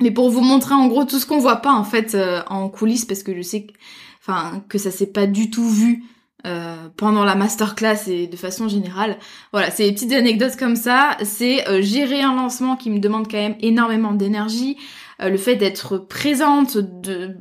Mais 0.02 0.12
pour 0.12 0.30
vous 0.30 0.42
montrer 0.42 0.74
en 0.74 0.88
gros 0.88 1.06
tout 1.06 1.20
ce 1.20 1.26
qu'on 1.26 1.40
voit 1.40 1.58
pas 1.58 1.74
en 1.74 1.84
fait 1.84 2.18
en 2.48 2.70
coulisses, 2.70 3.06
parce 3.06 3.24
que 3.24 3.36
je 3.36 3.42
sais 3.42 3.68
que, 3.68 3.74
enfin, 4.22 4.64
que 4.70 4.78
ça 4.78 4.92
s'est 4.92 5.12
pas 5.12 5.28
du 5.28 5.50
tout 5.50 5.70
vu 5.70 6.04
euh, 6.46 6.90
pendant 6.98 7.24
la 7.24 7.36
masterclass 7.36 8.10
et 8.10 8.28
de 8.28 8.36
façon 8.36 8.68
générale. 8.68 9.18
Voilà, 9.54 9.72
c'est 9.72 9.86
des 9.86 9.94
petites 9.94 10.12
anecdotes 10.12 10.58
comme 10.58 10.76
ça. 10.76 11.16
C'est 11.24 11.66
euh, 11.70 11.82
gérer 11.82 12.22
un 12.22 12.36
lancement 12.36 12.76
qui 12.76 12.90
me 12.90 13.00
demande 13.00 13.32
quand 13.32 13.38
même 13.38 13.56
énormément 13.62 14.12
d'énergie. 14.12 14.76
Euh, 15.22 15.30
le 15.30 15.38
fait 15.38 15.56
d'être 15.56 15.98
présente, 15.98 16.78
de 16.78 17.38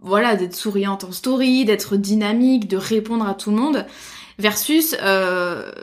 voilà, 0.00 0.36
d'être 0.36 0.54
souriante 0.54 1.04
en 1.04 1.12
story, 1.12 1.66
d'être 1.66 1.96
dynamique, 1.96 2.66
de 2.66 2.78
répondre 2.78 3.26
à 3.26 3.34
tout 3.34 3.50
le 3.50 3.56
monde. 3.56 3.84
Versus, 4.38 4.94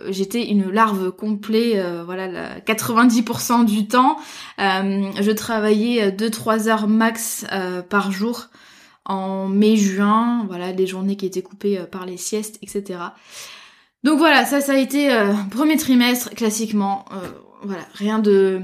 j'étais 0.09 0.47
une 0.47 0.69
larve 0.69 1.11
complète, 1.11 1.83
voilà, 2.05 2.59
90% 2.59 3.65
du 3.65 3.87
temps. 3.87 4.17
je 4.59 5.31
travaillais 5.31 6.11
2-3 6.11 6.67
heures 6.67 6.87
max 6.87 7.45
par 7.89 8.11
jour 8.11 8.49
en 9.05 9.47
mai-juin, 9.47 10.45
voilà, 10.47 10.71
les 10.71 10.87
journées 10.87 11.15
qui 11.15 11.25
étaient 11.25 11.41
coupées 11.41 11.79
euh, 11.79 11.85
par 11.85 12.05
les 12.05 12.17
siestes, 12.17 12.57
etc. 12.61 12.99
Donc 14.03 14.17
voilà, 14.17 14.45
ça, 14.45 14.61
ça 14.61 14.73
a 14.73 14.77
été 14.77 15.11
euh, 15.11 15.33
premier 15.51 15.77
trimestre, 15.77 16.29
classiquement. 16.31 17.05
Euh, 17.11 17.27
voilà, 17.63 17.83
rien 17.93 18.19
de, 18.19 18.61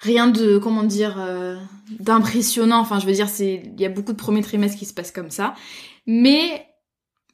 rien 0.00 0.28
de, 0.28 0.58
comment 0.58 0.82
dire, 0.82 1.16
d'impressionnant. 2.00 2.80
Enfin, 2.80 2.98
je 2.98 3.06
veux 3.06 3.12
dire, 3.12 3.28
il 3.38 3.80
y 3.80 3.86
a 3.86 3.88
beaucoup 3.88 4.12
de 4.12 4.18
premiers 4.18 4.42
trimestres 4.42 4.78
qui 4.78 4.84
se 4.84 4.92
passent 4.92 5.10
comme 5.10 5.30
ça. 5.30 5.54
Mais 6.06 6.66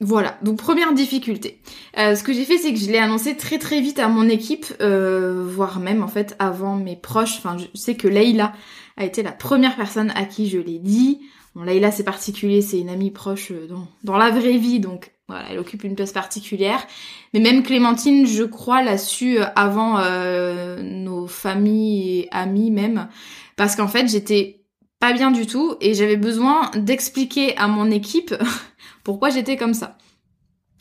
voilà, 0.00 0.38
donc 0.42 0.56
première 0.56 0.92
difficulté. 0.94 1.60
ce 1.94 2.22
que 2.22 2.32
j'ai 2.32 2.44
fait, 2.44 2.56
c'est 2.56 2.72
que 2.72 2.78
je 2.78 2.90
l'ai 2.90 2.98
annoncé 2.98 3.36
très 3.36 3.58
très 3.58 3.80
vite 3.80 3.98
à 3.98 4.08
mon 4.08 4.28
équipe, 4.28 4.66
voire 4.80 5.78
même 5.78 6.02
en 6.02 6.08
fait 6.08 6.34
avant 6.38 6.76
mes 6.76 6.96
proches. 6.96 7.36
Enfin, 7.36 7.56
je 7.58 7.66
sais 7.78 7.94
que 7.96 8.08
Leïla 8.08 8.54
a 8.96 9.04
été 9.04 9.22
la 9.22 9.32
première 9.32 9.76
personne 9.76 10.10
à 10.14 10.24
qui 10.24 10.48
je 10.48 10.58
l'ai 10.58 10.78
dit. 10.78 11.20
Bon, 11.54 11.64
Laïla, 11.64 11.90
c'est 11.90 12.04
particulier, 12.04 12.62
c'est 12.62 12.78
une 12.78 12.88
amie 12.88 13.10
proche 13.10 13.50
euh, 13.50 13.66
dans, 13.66 13.88
dans 14.04 14.16
la 14.16 14.30
vraie 14.30 14.56
vie, 14.56 14.78
donc 14.78 15.12
voilà, 15.26 15.46
elle 15.50 15.58
occupe 15.58 15.82
une 15.82 15.96
place 15.96 16.12
particulière. 16.12 16.86
Mais 17.34 17.40
même 17.40 17.62
Clémentine, 17.62 18.26
je 18.26 18.44
crois, 18.44 18.82
l'a 18.82 18.98
su 18.98 19.38
euh, 19.38 19.46
avant 19.56 19.98
euh, 19.98 20.80
nos 20.80 21.26
familles 21.26 22.20
et 22.20 22.28
amis 22.30 22.70
même, 22.70 23.08
parce 23.56 23.74
qu'en 23.74 23.88
fait, 23.88 24.08
j'étais 24.08 24.59
pas 25.00 25.12
bien 25.12 25.30
du 25.30 25.46
tout 25.46 25.74
et 25.80 25.94
j'avais 25.94 26.16
besoin 26.16 26.70
d'expliquer 26.76 27.56
à 27.56 27.66
mon 27.66 27.90
équipe 27.90 28.34
pourquoi 29.04 29.30
j'étais 29.30 29.56
comme 29.56 29.74
ça. 29.74 29.98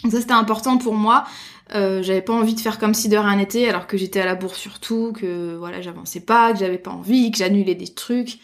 Ça, 0.10 0.22
c'était 0.22 0.32
important 0.32 0.78
pour 0.78 0.94
moi. 0.94 1.26
Euh, 1.76 2.02
j'avais 2.02 2.22
pas 2.22 2.34
envie 2.34 2.56
de 2.56 2.60
faire 2.60 2.80
comme 2.80 2.94
si 2.94 3.10
de 3.10 3.18
rien 3.18 3.36
n'était, 3.36 3.68
alors 3.68 3.86
que 3.86 3.98
j'étais 3.98 4.22
à 4.22 4.26
la 4.26 4.36
bourse 4.36 4.58
surtout, 4.58 5.14
que 5.14 5.56
voilà, 5.58 5.82
j'avançais 5.82 6.22
pas, 6.22 6.54
que 6.54 6.60
j'avais 6.60 6.78
pas 6.78 6.92
envie, 6.92 7.32
que 7.32 7.38
j'annulais 7.38 7.76
des 7.76 7.94
trucs, 7.94 8.40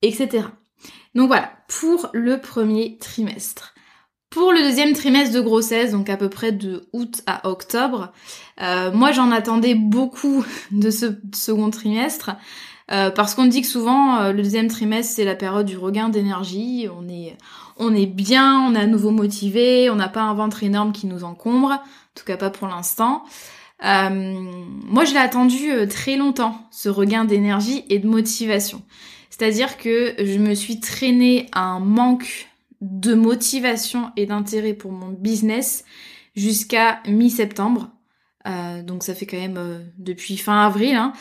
etc. 0.00 0.46
Donc 1.14 1.28
voilà, 1.28 1.52
pour 1.68 2.08
le 2.12 2.40
premier 2.40 2.98
trimestre. 2.98 3.74
Pour 4.30 4.52
le 4.52 4.60
deuxième 4.60 4.94
trimestre 4.94 5.34
de 5.34 5.40
grossesse, 5.42 5.92
donc 5.92 6.08
à 6.08 6.16
peu 6.16 6.30
près 6.30 6.52
de 6.52 6.88
août 6.94 7.20
à 7.26 7.50
octobre, 7.50 8.12
euh, 8.62 8.90
moi 8.90 9.12
j'en 9.12 9.30
attendais 9.30 9.74
beaucoup 9.74 10.44
de 10.70 10.90
ce 10.90 11.20
second 11.34 11.70
trimestre. 11.70 12.30
Euh, 12.92 13.10
parce 13.10 13.34
qu'on 13.34 13.46
dit 13.46 13.62
que 13.62 13.66
souvent 13.66 14.18
euh, 14.18 14.32
le 14.32 14.42
deuxième 14.42 14.68
trimestre 14.68 15.14
c'est 15.16 15.24
la 15.24 15.34
période 15.34 15.66
du 15.66 15.78
regain 15.78 16.08
d'énergie, 16.08 16.88
on 16.94 17.08
est, 17.08 17.36
on 17.78 17.94
est 17.94 18.06
bien, 18.06 18.60
on 18.60 18.74
est 18.74 18.80
à 18.80 18.86
nouveau 18.86 19.10
motivé, 19.10 19.88
on 19.88 19.94
n'a 19.94 20.08
pas 20.08 20.22
un 20.22 20.34
ventre 20.34 20.62
énorme 20.62 20.92
qui 20.92 21.06
nous 21.06 21.24
encombre, 21.24 21.70
en 21.70 22.14
tout 22.14 22.24
cas 22.26 22.36
pas 22.36 22.50
pour 22.50 22.68
l'instant. 22.68 23.24
moi 23.82 25.04
je 25.04 25.12
l'ai 25.12 25.20
attendu 25.20 25.70
très 25.88 26.16
longtemps, 26.16 26.66
ce 26.70 26.88
regain 26.88 27.24
d'énergie 27.24 27.84
et 27.88 27.98
de 27.98 28.06
motivation. 28.06 28.82
C'est-à-dire 29.30 29.78
que 29.78 30.14
je 30.18 30.38
me 30.38 30.54
suis 30.54 30.78
traînée 30.78 31.46
à 31.52 31.62
un 31.62 31.80
manque 31.80 32.48
de 32.82 33.14
motivation 33.14 34.10
et 34.16 34.26
d'intérêt 34.26 34.74
pour 34.74 34.92
mon 34.92 35.08
business 35.08 35.84
jusqu'à 36.36 37.00
mi-septembre. 37.08 37.88
Euh, 38.46 38.82
donc 38.82 39.04
ça 39.04 39.14
fait 39.14 39.26
quand 39.26 39.36
même 39.38 39.56
euh, 39.56 39.78
depuis 39.98 40.36
fin 40.36 40.66
avril. 40.66 40.94
Hein. 40.96 41.12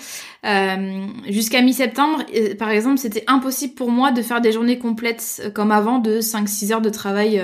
Euh, 0.46 1.08
jusqu'à 1.30 1.62
mi-septembre, 1.62 2.24
par 2.58 2.70
exemple, 2.70 2.98
c'était 2.98 3.24
impossible 3.28 3.76
pour 3.76 3.92
moi 3.92 4.12
de 4.12 4.22
faire 4.22 4.42
des 4.42 4.52
journées 4.52 4.80
complètes 4.80 5.52
comme 5.54 5.72
avant 5.72 6.00
de 6.00 6.20
5-6 6.20 6.74
heures 6.74 6.82
de 6.82 6.90
travail 6.90 7.42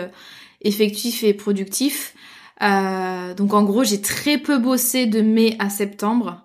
effectif 0.61 1.23
et 1.23 1.33
productif. 1.33 2.15
donc 2.61 3.53
en 3.53 3.63
gros, 3.63 3.83
j'ai 3.83 4.01
très 4.01 4.37
peu 4.37 4.57
bossé 4.57 5.05
de 5.05 5.21
mai 5.21 5.55
à 5.59 5.69
septembre. 5.69 6.43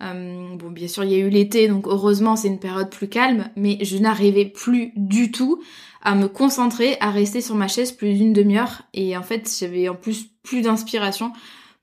bon, 0.00 0.70
bien 0.70 0.88
sûr, 0.88 1.04
il 1.04 1.12
y 1.12 1.14
a 1.14 1.18
eu 1.18 1.30
l'été, 1.30 1.68
donc 1.68 1.86
heureusement, 1.86 2.36
c'est 2.36 2.48
une 2.48 2.60
période 2.60 2.90
plus 2.90 3.08
calme, 3.08 3.48
mais 3.56 3.78
je 3.80 3.96
n'arrivais 3.96 4.44
plus 4.44 4.92
du 4.96 5.30
tout 5.30 5.62
à 6.02 6.14
me 6.14 6.28
concentrer, 6.28 6.96
à 7.00 7.10
rester 7.10 7.40
sur 7.40 7.54
ma 7.54 7.68
chaise 7.68 7.90
plus 7.90 8.12
d'une 8.12 8.32
demi-heure. 8.32 8.82
Et 8.92 9.16
en 9.16 9.22
fait, 9.22 9.50
j'avais 9.58 9.88
en 9.88 9.94
plus 9.94 10.28
plus 10.44 10.62
d'inspiration, 10.62 11.32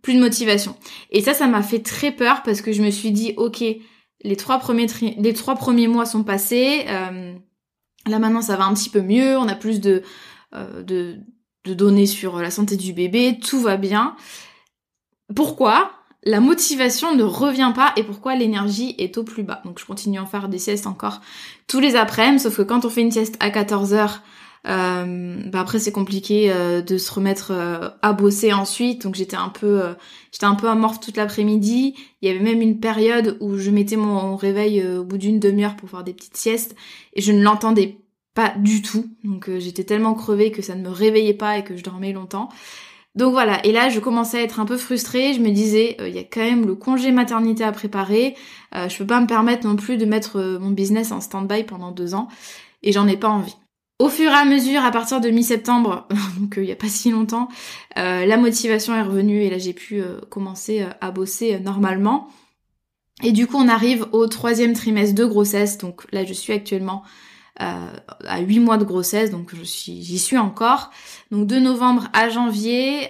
plus 0.03 0.13
de 0.13 0.19
motivation. 0.19 0.75
Et 1.09 1.21
ça, 1.21 1.33
ça 1.33 1.47
m'a 1.47 1.63
fait 1.63 1.79
très 1.79 2.11
peur 2.11 2.43
parce 2.43 2.61
que 2.61 2.71
je 2.71 2.83
me 2.83 2.91
suis 2.91 3.11
dit, 3.11 3.33
ok, 3.37 3.63
les 4.21 4.35
trois 4.35 4.59
premiers, 4.59 4.85
les 5.17 5.33
trois 5.33 5.55
premiers 5.55 5.87
mois 5.87 6.05
sont 6.05 6.23
passés. 6.23 6.85
Euh, 6.87 7.33
là 8.05 8.19
maintenant, 8.19 8.43
ça 8.43 8.57
va 8.57 8.65
un 8.65 8.73
petit 8.75 8.89
peu 8.89 9.01
mieux. 9.01 9.37
On 9.37 9.47
a 9.47 9.55
plus 9.55 9.79
de, 9.79 10.03
euh, 10.53 10.83
de, 10.83 11.15
de 11.65 11.73
données 11.73 12.05
sur 12.05 12.37
la 12.37 12.51
santé 12.51 12.75
du 12.75 12.93
bébé. 12.93 13.39
Tout 13.41 13.61
va 13.61 13.77
bien. 13.77 14.15
Pourquoi 15.35 15.91
la 16.25 16.41
motivation 16.41 17.15
ne 17.15 17.23
revient 17.23 17.71
pas 17.73 17.93
et 17.95 18.03
pourquoi 18.03 18.35
l'énergie 18.35 18.95
est 18.97 19.17
au 19.17 19.23
plus 19.23 19.43
bas? 19.43 19.61
Donc 19.63 19.79
je 19.79 19.85
continue 19.85 20.19
à 20.19 20.23
en 20.23 20.25
faire 20.25 20.49
des 20.49 20.59
siestes 20.59 20.87
encore 20.87 21.21
tous 21.67 21.79
les 21.79 21.95
après-midi, 21.95 22.43
sauf 22.43 22.57
que 22.57 22.61
quand 22.61 22.85
on 22.85 22.89
fait 22.89 23.01
une 23.01 23.11
sieste 23.11 23.37
à 23.39 23.49
14 23.49 23.93
heures, 23.93 24.21
euh, 24.65 25.41
bah 25.47 25.59
après 25.59 25.79
c'est 25.79 25.91
compliqué 25.91 26.49
euh, 26.49 26.81
de 26.81 26.97
se 26.97 27.11
remettre 27.11 27.51
euh, 27.51 27.89
à 28.01 28.13
bosser 28.13 28.53
ensuite, 28.53 29.01
donc 29.03 29.15
j'étais 29.15 29.35
un 29.35 29.49
peu 29.49 29.81
j'étais 30.31 30.45
un 30.45 30.55
peu 30.55 30.69
amorphe 30.69 30.99
toute 30.99 31.17
l'après-midi. 31.17 31.95
Il 32.21 32.27
y 32.27 32.31
avait 32.31 32.43
même 32.43 32.61
une 32.61 32.79
période 32.79 33.37
où 33.41 33.57
je 33.57 33.71
mettais 33.71 33.97
mon 33.97 34.35
réveil 34.35 34.85
au 34.85 35.03
bout 35.03 35.17
d'une 35.17 35.39
demi-heure 35.39 35.75
pour 35.75 35.89
faire 35.89 36.03
des 36.03 36.13
petites 36.13 36.37
siestes 36.37 36.75
et 37.13 37.21
je 37.21 37.31
ne 37.31 37.43
l'entendais 37.43 37.97
pas 38.33 38.53
du 38.57 38.81
tout. 38.81 39.05
Donc 39.23 39.49
j'étais 39.57 39.83
tellement 39.83 40.13
crevée 40.13 40.51
que 40.51 40.61
ça 40.61 40.75
ne 40.75 40.81
me 40.81 40.89
réveillait 40.89 41.33
pas 41.33 41.57
et 41.57 41.63
que 41.63 41.75
je 41.75 41.83
dormais 41.83 42.13
longtemps. 42.13 42.49
Donc 43.15 43.33
voilà, 43.33 43.63
et 43.63 43.71
là 43.71 43.89
je 43.89 43.99
commençais 43.99 44.39
à 44.39 44.41
être 44.41 44.59
un 44.59 44.65
peu 44.65 44.77
frustrée, 44.77 45.33
je 45.33 45.39
me 45.39 45.51
disais, 45.51 45.97
il 45.99 46.15
y 46.15 46.17
a 46.17 46.23
quand 46.23 46.39
même 46.39 46.65
le 46.65 46.73
congé 46.73 47.11
maternité 47.11 47.63
à 47.63 47.71
préparer, 47.71 48.35
je 48.73 48.97
peux 48.97 49.05
pas 49.05 49.21
me 49.21 49.27
permettre 49.27 49.67
non 49.67 49.75
plus 49.75 49.97
de 49.97 50.05
mettre 50.05 50.57
mon 50.59 50.71
business 50.71 51.11
en 51.11 51.21
stand-by 51.21 51.63
pendant 51.63 51.91
deux 51.91 52.15
ans, 52.15 52.27
et 52.81 52.91
j'en 52.91 53.07
ai 53.07 53.15
pas 53.15 53.29
envie. 53.29 53.55
Au 54.03 54.09
fur 54.09 54.31
et 54.31 54.35
à 54.35 54.43
mesure, 54.43 54.83
à 54.83 54.91
partir 54.91 55.21
de 55.21 55.29
mi-septembre, 55.29 56.09
donc 56.37 56.57
euh, 56.57 56.61
il 56.61 56.65
n'y 56.65 56.73
a 56.73 56.75
pas 56.75 56.89
si 56.89 57.09
longtemps, 57.09 57.47
euh, 57.97 58.25
la 58.25 58.35
motivation 58.35 58.93
est 58.93 59.01
revenue 59.01 59.43
et 59.43 59.49
là 59.49 59.57
j'ai 59.57 59.71
pu 59.71 60.01
euh, 60.01 60.19
commencer 60.29 60.85
à 60.99 61.11
bosser 61.11 61.57
normalement. 61.61 62.27
Et 63.23 63.31
du 63.31 63.47
coup 63.47 63.55
on 63.55 63.69
arrive 63.69 64.05
au 64.11 64.27
troisième 64.27 64.73
trimestre 64.73 65.15
de 65.15 65.23
grossesse, 65.23 65.77
donc 65.77 66.05
là 66.11 66.25
je 66.25 66.33
suis 66.33 66.51
actuellement 66.51 67.03
à 67.55 68.41
8 68.41 68.59
mois 68.59 68.77
de 68.77 68.83
grossesse, 68.83 69.31
donc 69.31 69.53
j'y 69.63 70.19
suis 70.19 70.37
encore. 70.37 70.91
Donc 71.31 71.47
de 71.47 71.55
novembre 71.57 72.09
à 72.11 72.27
janvier, 72.27 73.09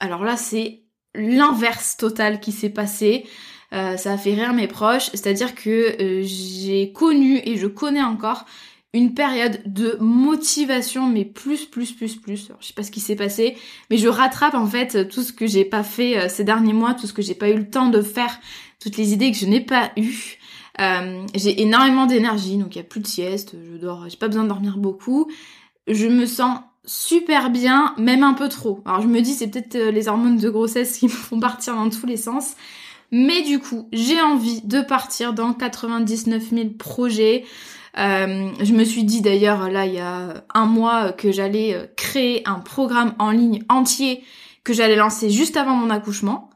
alors 0.00 0.24
là 0.24 0.38
c'est 0.38 0.84
l'inverse 1.14 1.98
total 1.98 2.40
qui 2.40 2.52
s'est 2.52 2.70
passé. 2.70 3.26
ça 3.72 4.12
a 4.12 4.16
fait 4.16 4.32
rire 4.32 4.54
mes 4.54 4.68
proches, 4.68 5.10
c'est-à-dire 5.10 5.54
que 5.54 6.22
j'ai 6.22 6.92
connu 6.92 7.42
et 7.44 7.58
je 7.58 7.66
connais 7.66 8.02
encore 8.02 8.46
une 8.94 9.12
période 9.14 9.60
de 9.66 9.98
motivation, 10.00 11.06
mais 11.08 11.24
plus, 11.24 11.66
plus, 11.66 11.92
plus, 11.92 12.16
plus. 12.16 12.50
je 12.60 12.66
sais 12.66 12.72
pas 12.72 12.82
ce 12.82 12.90
qui 12.90 13.00
s'est 13.00 13.16
passé, 13.16 13.56
mais 13.90 13.98
je 13.98 14.08
rattrape 14.08 14.54
en 14.54 14.66
fait 14.66 15.08
tout 15.08 15.22
ce 15.22 15.32
que 15.32 15.46
j'ai 15.46 15.64
pas 15.64 15.82
fait 15.82 16.18
euh, 16.18 16.28
ces 16.28 16.44
derniers 16.44 16.72
mois, 16.72 16.94
tout 16.94 17.06
ce 17.06 17.12
que 17.12 17.22
j'ai 17.22 17.34
pas 17.34 17.50
eu 17.50 17.56
le 17.56 17.68
temps 17.68 17.90
de 17.90 18.00
faire, 18.00 18.40
toutes 18.80 18.96
les 18.96 19.12
idées 19.12 19.30
que 19.30 19.36
je 19.36 19.46
n'ai 19.46 19.60
pas 19.60 19.90
eues. 19.96 20.38
Euh, 20.80 21.26
j'ai 21.34 21.60
énormément 21.60 22.06
d'énergie, 22.06 22.56
donc 22.56 22.76
il 22.76 22.78
y 22.78 22.80
a 22.80 22.84
plus 22.84 23.00
de 23.00 23.06
sieste, 23.06 23.56
je 23.62 23.76
dors, 23.76 24.08
j'ai 24.08 24.16
pas 24.16 24.28
besoin 24.28 24.44
de 24.44 24.48
dormir 24.48 24.78
beaucoup. 24.78 25.30
Je 25.86 26.06
me 26.06 26.24
sens 26.24 26.60
super 26.84 27.50
bien, 27.50 27.94
même 27.98 28.22
un 28.22 28.34
peu 28.34 28.48
trop. 28.48 28.80
Alors 28.86 29.02
je 29.02 29.08
me 29.08 29.20
dis 29.20 29.34
c'est 29.34 29.48
peut-être 29.48 29.76
euh, 29.76 29.90
les 29.90 30.08
hormones 30.08 30.38
de 30.38 30.48
grossesse 30.48 30.98
qui 30.98 31.04
me 31.06 31.10
font 31.10 31.40
partir 31.40 31.74
dans 31.74 31.90
tous 31.90 32.06
les 32.06 32.16
sens. 32.16 32.54
Mais 33.10 33.42
du 33.42 33.58
coup, 33.58 33.88
j'ai 33.92 34.20
envie 34.20 34.60
de 34.62 34.82
partir 34.82 35.32
dans 35.32 35.54
99 35.54 36.50
000 36.50 36.68
projets. 36.78 37.44
Euh, 37.96 38.50
je 38.62 38.72
me 38.72 38.84
suis 38.84 39.04
dit 39.04 39.20
d'ailleurs 39.20 39.70
là 39.70 39.86
il 39.86 39.94
y 39.94 40.00
a 40.00 40.44
un 40.54 40.66
mois 40.66 41.12
que 41.12 41.32
j'allais 41.32 41.74
euh, 41.74 41.86
créer 41.96 42.42
un 42.46 42.58
programme 42.58 43.14
en 43.18 43.30
ligne 43.30 43.64
entier 43.68 44.22
que 44.64 44.72
j'allais 44.72 44.96
lancer 44.96 45.30
juste 45.30 45.56
avant 45.56 45.74
mon 45.74 45.90
accouchement. 45.90 46.50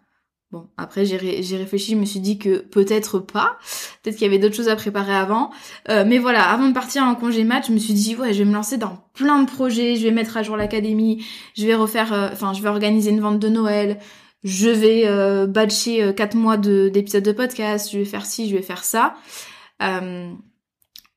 Bon, 0.50 0.68
après 0.76 1.06
j'ai 1.06 1.16
réfléchi, 1.56 1.92
je 1.92 1.96
me 1.96 2.04
suis 2.04 2.20
dit 2.20 2.38
que 2.38 2.58
peut-être 2.58 3.18
pas, 3.18 3.56
peut-être 4.02 4.16
qu'il 4.16 4.26
y 4.26 4.28
avait 4.28 4.38
d'autres 4.38 4.54
choses 4.54 4.68
à 4.68 4.76
préparer 4.76 5.14
avant. 5.14 5.50
Euh, 5.88 6.04
mais 6.06 6.18
voilà, 6.18 6.42
avant 6.42 6.68
de 6.68 6.74
partir 6.74 7.04
en 7.04 7.14
congé 7.14 7.42
match, 7.42 7.68
je 7.68 7.72
me 7.72 7.78
suis 7.78 7.94
dit 7.94 8.16
ouais, 8.16 8.34
je 8.34 8.40
vais 8.40 8.44
me 8.44 8.52
lancer 8.52 8.76
dans 8.76 8.98
plein 9.14 9.42
de 9.42 9.50
projets, 9.50 9.96
je 9.96 10.02
vais 10.02 10.10
mettre 10.10 10.36
à 10.36 10.42
jour 10.42 10.58
l'académie, 10.58 11.24
je 11.56 11.66
vais 11.66 11.74
refaire, 11.74 12.30
enfin 12.30 12.52
je 12.52 12.60
vais 12.60 12.68
organiser 12.68 13.10
une 13.10 13.20
vente 13.20 13.38
de 13.38 13.48
Noël, 13.48 13.98
je 14.44 14.68
vais 14.68 15.04
euh, 15.06 15.46
batcher 15.46 16.12
4 16.14 16.34
mois 16.34 16.56
d'épisodes 16.56 17.22
de, 17.22 17.32
podcast, 17.32 17.90
je 17.92 17.98
vais 17.98 18.04
faire 18.04 18.26
ci, 18.26 18.48
je 18.48 18.56
vais 18.56 18.62
faire 18.62 18.84
ça. 18.84 19.14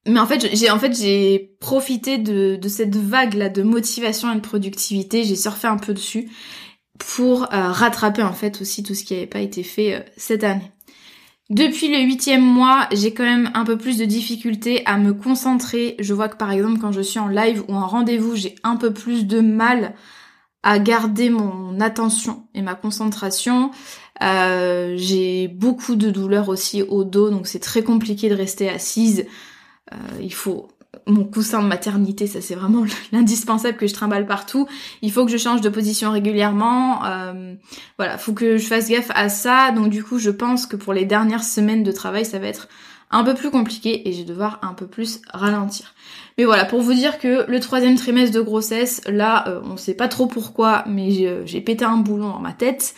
Mais 0.07 0.19
en 0.19 0.27
fait, 0.27 0.55
j'ai 0.55 0.69
en 0.69 0.77
fait 0.77 0.95
j'ai 0.95 1.55
profité 1.59 2.17
de, 2.17 2.57
de 2.57 2.67
cette 2.67 2.95
vague 2.95 3.33
là 3.33 3.49
de 3.49 3.63
motivation 3.63 4.31
et 4.31 4.35
de 4.35 4.41
productivité. 4.41 5.23
J'ai 5.23 5.35
surfé 5.35 5.67
un 5.67 5.77
peu 5.77 5.93
dessus 5.93 6.29
pour 6.99 7.43
euh, 7.43 7.71
rattraper 7.71 8.23
en 8.23 8.33
fait 8.33 8.61
aussi 8.61 8.83
tout 8.83 8.93
ce 8.93 9.03
qui 9.03 9.13
n'avait 9.13 9.27
pas 9.27 9.39
été 9.39 9.63
fait 9.63 9.95
euh, 9.95 9.99
cette 10.17 10.43
année. 10.43 10.71
Depuis 11.49 11.89
le 11.89 11.99
huitième 11.99 12.41
mois, 12.41 12.87
j'ai 12.91 13.13
quand 13.13 13.23
même 13.23 13.51
un 13.53 13.65
peu 13.65 13.77
plus 13.77 13.97
de 13.97 14.05
difficultés 14.05 14.83
à 14.85 14.97
me 14.97 15.13
concentrer. 15.13 15.95
Je 15.99 16.13
vois 16.13 16.27
que 16.27 16.37
par 16.37 16.51
exemple 16.51 16.79
quand 16.79 16.91
je 16.91 17.01
suis 17.01 17.19
en 17.19 17.27
live 17.27 17.63
ou 17.67 17.75
en 17.75 17.87
rendez-vous, 17.87 18.35
j'ai 18.35 18.55
un 18.63 18.77
peu 18.77 18.93
plus 18.93 19.27
de 19.27 19.41
mal 19.41 19.93
à 20.63 20.79
garder 20.79 21.29
mon 21.29 21.79
attention 21.79 22.47
et 22.55 22.63
ma 22.63 22.73
concentration. 22.73 23.69
Euh, 24.23 24.95
j'ai 24.97 25.47
beaucoup 25.47 25.95
de 25.95 26.09
douleurs 26.09 26.49
aussi 26.49 26.81
au 26.81 27.03
dos, 27.03 27.29
donc 27.29 27.45
c'est 27.45 27.59
très 27.59 27.83
compliqué 27.83 28.29
de 28.29 28.35
rester 28.35 28.67
assise. 28.67 29.25
Euh, 29.93 29.98
il 30.21 30.34
faut 30.34 30.69
mon 31.08 31.24
coussin 31.24 31.62
de 31.62 31.67
maternité, 31.67 32.28
ça 32.28 32.41
c'est 32.41 32.56
vraiment 32.56 32.86
l'indispensable 33.12 33.78
que 33.78 33.88
je 33.88 33.93
trimballe 33.93 34.26
partout. 34.26 34.67
Il 35.02 35.12
faut 35.12 35.26
que 35.26 35.32
je 35.32 35.38
change 35.38 35.62
de 35.62 35.69
position 35.69 36.12
régulièrement. 36.12 37.06
Euh, 37.06 37.56
voilà, 37.98 38.17
faut 38.17 38.34
que 38.34 38.58
je 38.58 38.65
fasse 38.65 38.89
gaffe 38.89 39.12
à 39.13 39.30
ça. 39.30 39.71
Donc 39.71 39.89
du 39.89 40.04
coup, 40.04 40.19
je 40.19 40.32
pense 40.32 40.65
que 40.65 40.76
pour 40.76 40.93
les 40.93 41.06
dernières 41.06 41.43
semaines 41.43 41.84
de 41.84 41.91
travail, 41.91 42.26
ça 42.26 42.39
va 42.39 42.48
être 42.48 42.67
un 43.12 43.24
peu 43.24 43.34
plus 43.34 43.52
compliqué 43.52 44.08
et 44.08 44.13
je 44.13 44.19
vais 44.19 44.26
devoir 44.26 44.60
un 44.62 44.74
peu 44.74 44.88
plus 44.88 45.21
ralentir. 45.32 45.93
Mais 46.38 46.43
voilà, 46.43 46.65
pour 46.65 46.82
vous 46.82 46.93
dire 46.93 47.19
que 47.19 47.50
le 47.50 47.60
troisième 47.60 47.95
trimestre 47.95 48.36
de 48.36 48.41
grossesse, 48.41 49.02
là, 49.08 49.48
euh, 49.48 49.62
on 49.63 49.78
sait 49.78 49.93
pas 49.93 50.08
trop 50.08 50.28
pourquoi, 50.28 50.84
mais 50.88 51.45
j'ai 51.45 51.62
pété 51.62 51.86
un 51.86 51.98
boulon 51.98 52.30
dans 52.30 52.39
ma 52.39 52.52
tête 52.52 52.95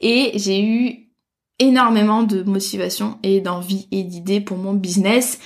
et 0.00 0.32
j'ai 0.34 0.64
eu 0.64 1.10
énormément 1.58 2.22
de 2.22 2.42
motivation 2.42 3.18
et 3.22 3.40
d'envie 3.40 3.86
et 3.92 4.02
d'idées 4.02 4.40
pour 4.40 4.56
mon 4.56 4.72
business 4.72 5.38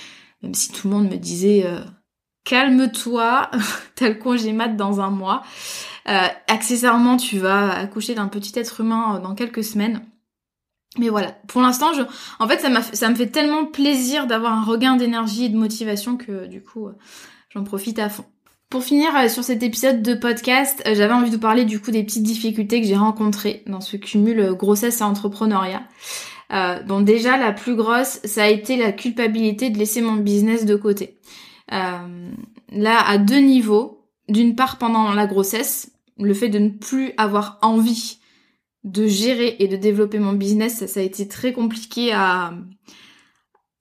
même 0.44 0.54
si 0.54 0.70
tout 0.70 0.88
le 0.88 0.94
monde 0.94 1.10
me 1.10 1.16
disait 1.16 1.64
euh, 1.66 1.80
calme-toi, 2.44 3.50
t'as 3.96 4.08
le 4.10 4.14
congé 4.14 4.52
mat 4.52 4.68
dans 4.68 5.00
un 5.00 5.10
mois. 5.10 5.42
Euh, 6.08 6.26
accessoirement, 6.48 7.16
tu 7.16 7.38
vas 7.38 7.72
accoucher 7.72 8.14
d'un 8.14 8.28
petit 8.28 8.56
être 8.58 8.80
humain 8.80 9.16
euh, 9.16 9.20
dans 9.20 9.34
quelques 9.34 9.64
semaines. 9.64 10.02
Mais 10.98 11.08
voilà, 11.08 11.32
pour 11.48 11.60
l'instant, 11.62 11.90
en 12.38 12.46
fait, 12.46 12.60
ça, 12.60 12.68
ça 12.82 13.08
me 13.08 13.16
fait 13.16 13.26
tellement 13.26 13.64
plaisir 13.64 14.28
d'avoir 14.28 14.52
un 14.52 14.62
regain 14.62 14.94
d'énergie 14.94 15.46
et 15.46 15.48
de 15.48 15.56
motivation 15.56 16.16
que 16.16 16.46
du 16.46 16.62
coup, 16.62 16.88
j'en 17.48 17.64
profite 17.64 17.98
à 17.98 18.08
fond. 18.08 18.24
Pour 18.70 18.84
finir 18.84 19.28
sur 19.28 19.42
cet 19.42 19.64
épisode 19.64 20.02
de 20.02 20.14
podcast, 20.14 20.82
j'avais 20.86 21.12
envie 21.12 21.30
de 21.30 21.34
vous 21.34 21.40
parler 21.40 21.64
du 21.64 21.80
coup 21.80 21.90
des 21.90 22.04
petites 22.04 22.22
difficultés 22.22 22.80
que 22.80 22.86
j'ai 22.86 22.96
rencontrées 22.96 23.64
dans 23.66 23.80
ce 23.80 23.96
cumul 23.96 24.52
grossesse 24.54 25.00
et 25.00 25.04
entrepreneuriat. 25.04 25.82
Euh, 26.54 26.82
donc 26.82 27.04
déjà 27.04 27.36
la 27.36 27.52
plus 27.52 27.74
grosse, 27.74 28.20
ça 28.24 28.44
a 28.44 28.48
été 28.48 28.76
la 28.76 28.92
culpabilité 28.92 29.70
de 29.70 29.78
laisser 29.78 30.00
mon 30.00 30.14
business 30.14 30.64
de 30.64 30.76
côté. 30.76 31.18
Euh, 31.72 32.30
là, 32.70 33.00
à 33.06 33.18
deux 33.18 33.40
niveaux. 33.40 34.00
D'une 34.26 34.56
part, 34.56 34.78
pendant 34.78 35.12
la 35.12 35.26
grossesse, 35.26 35.90
le 36.18 36.32
fait 36.32 36.48
de 36.48 36.58
ne 36.58 36.70
plus 36.70 37.12
avoir 37.18 37.58
envie 37.60 38.20
de 38.82 39.06
gérer 39.06 39.56
et 39.58 39.68
de 39.68 39.76
développer 39.76 40.18
mon 40.18 40.32
business, 40.32 40.86
ça, 40.86 41.00
a 41.00 41.02
été 41.02 41.28
très 41.28 41.52
compliqué 41.52 42.12
à, 42.12 42.54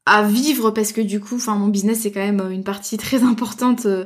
à 0.05 0.23
vivre 0.23 0.71
parce 0.71 0.91
que 0.91 0.99
du 1.01 1.19
coup, 1.19 1.35
enfin, 1.35 1.55
mon 1.55 1.67
business 1.67 2.01
c'est 2.01 2.11
quand 2.11 2.25
même 2.25 2.41
une 2.51 2.63
partie 2.63 2.97
très 2.97 3.23
importante 3.23 3.85
euh, 3.85 4.05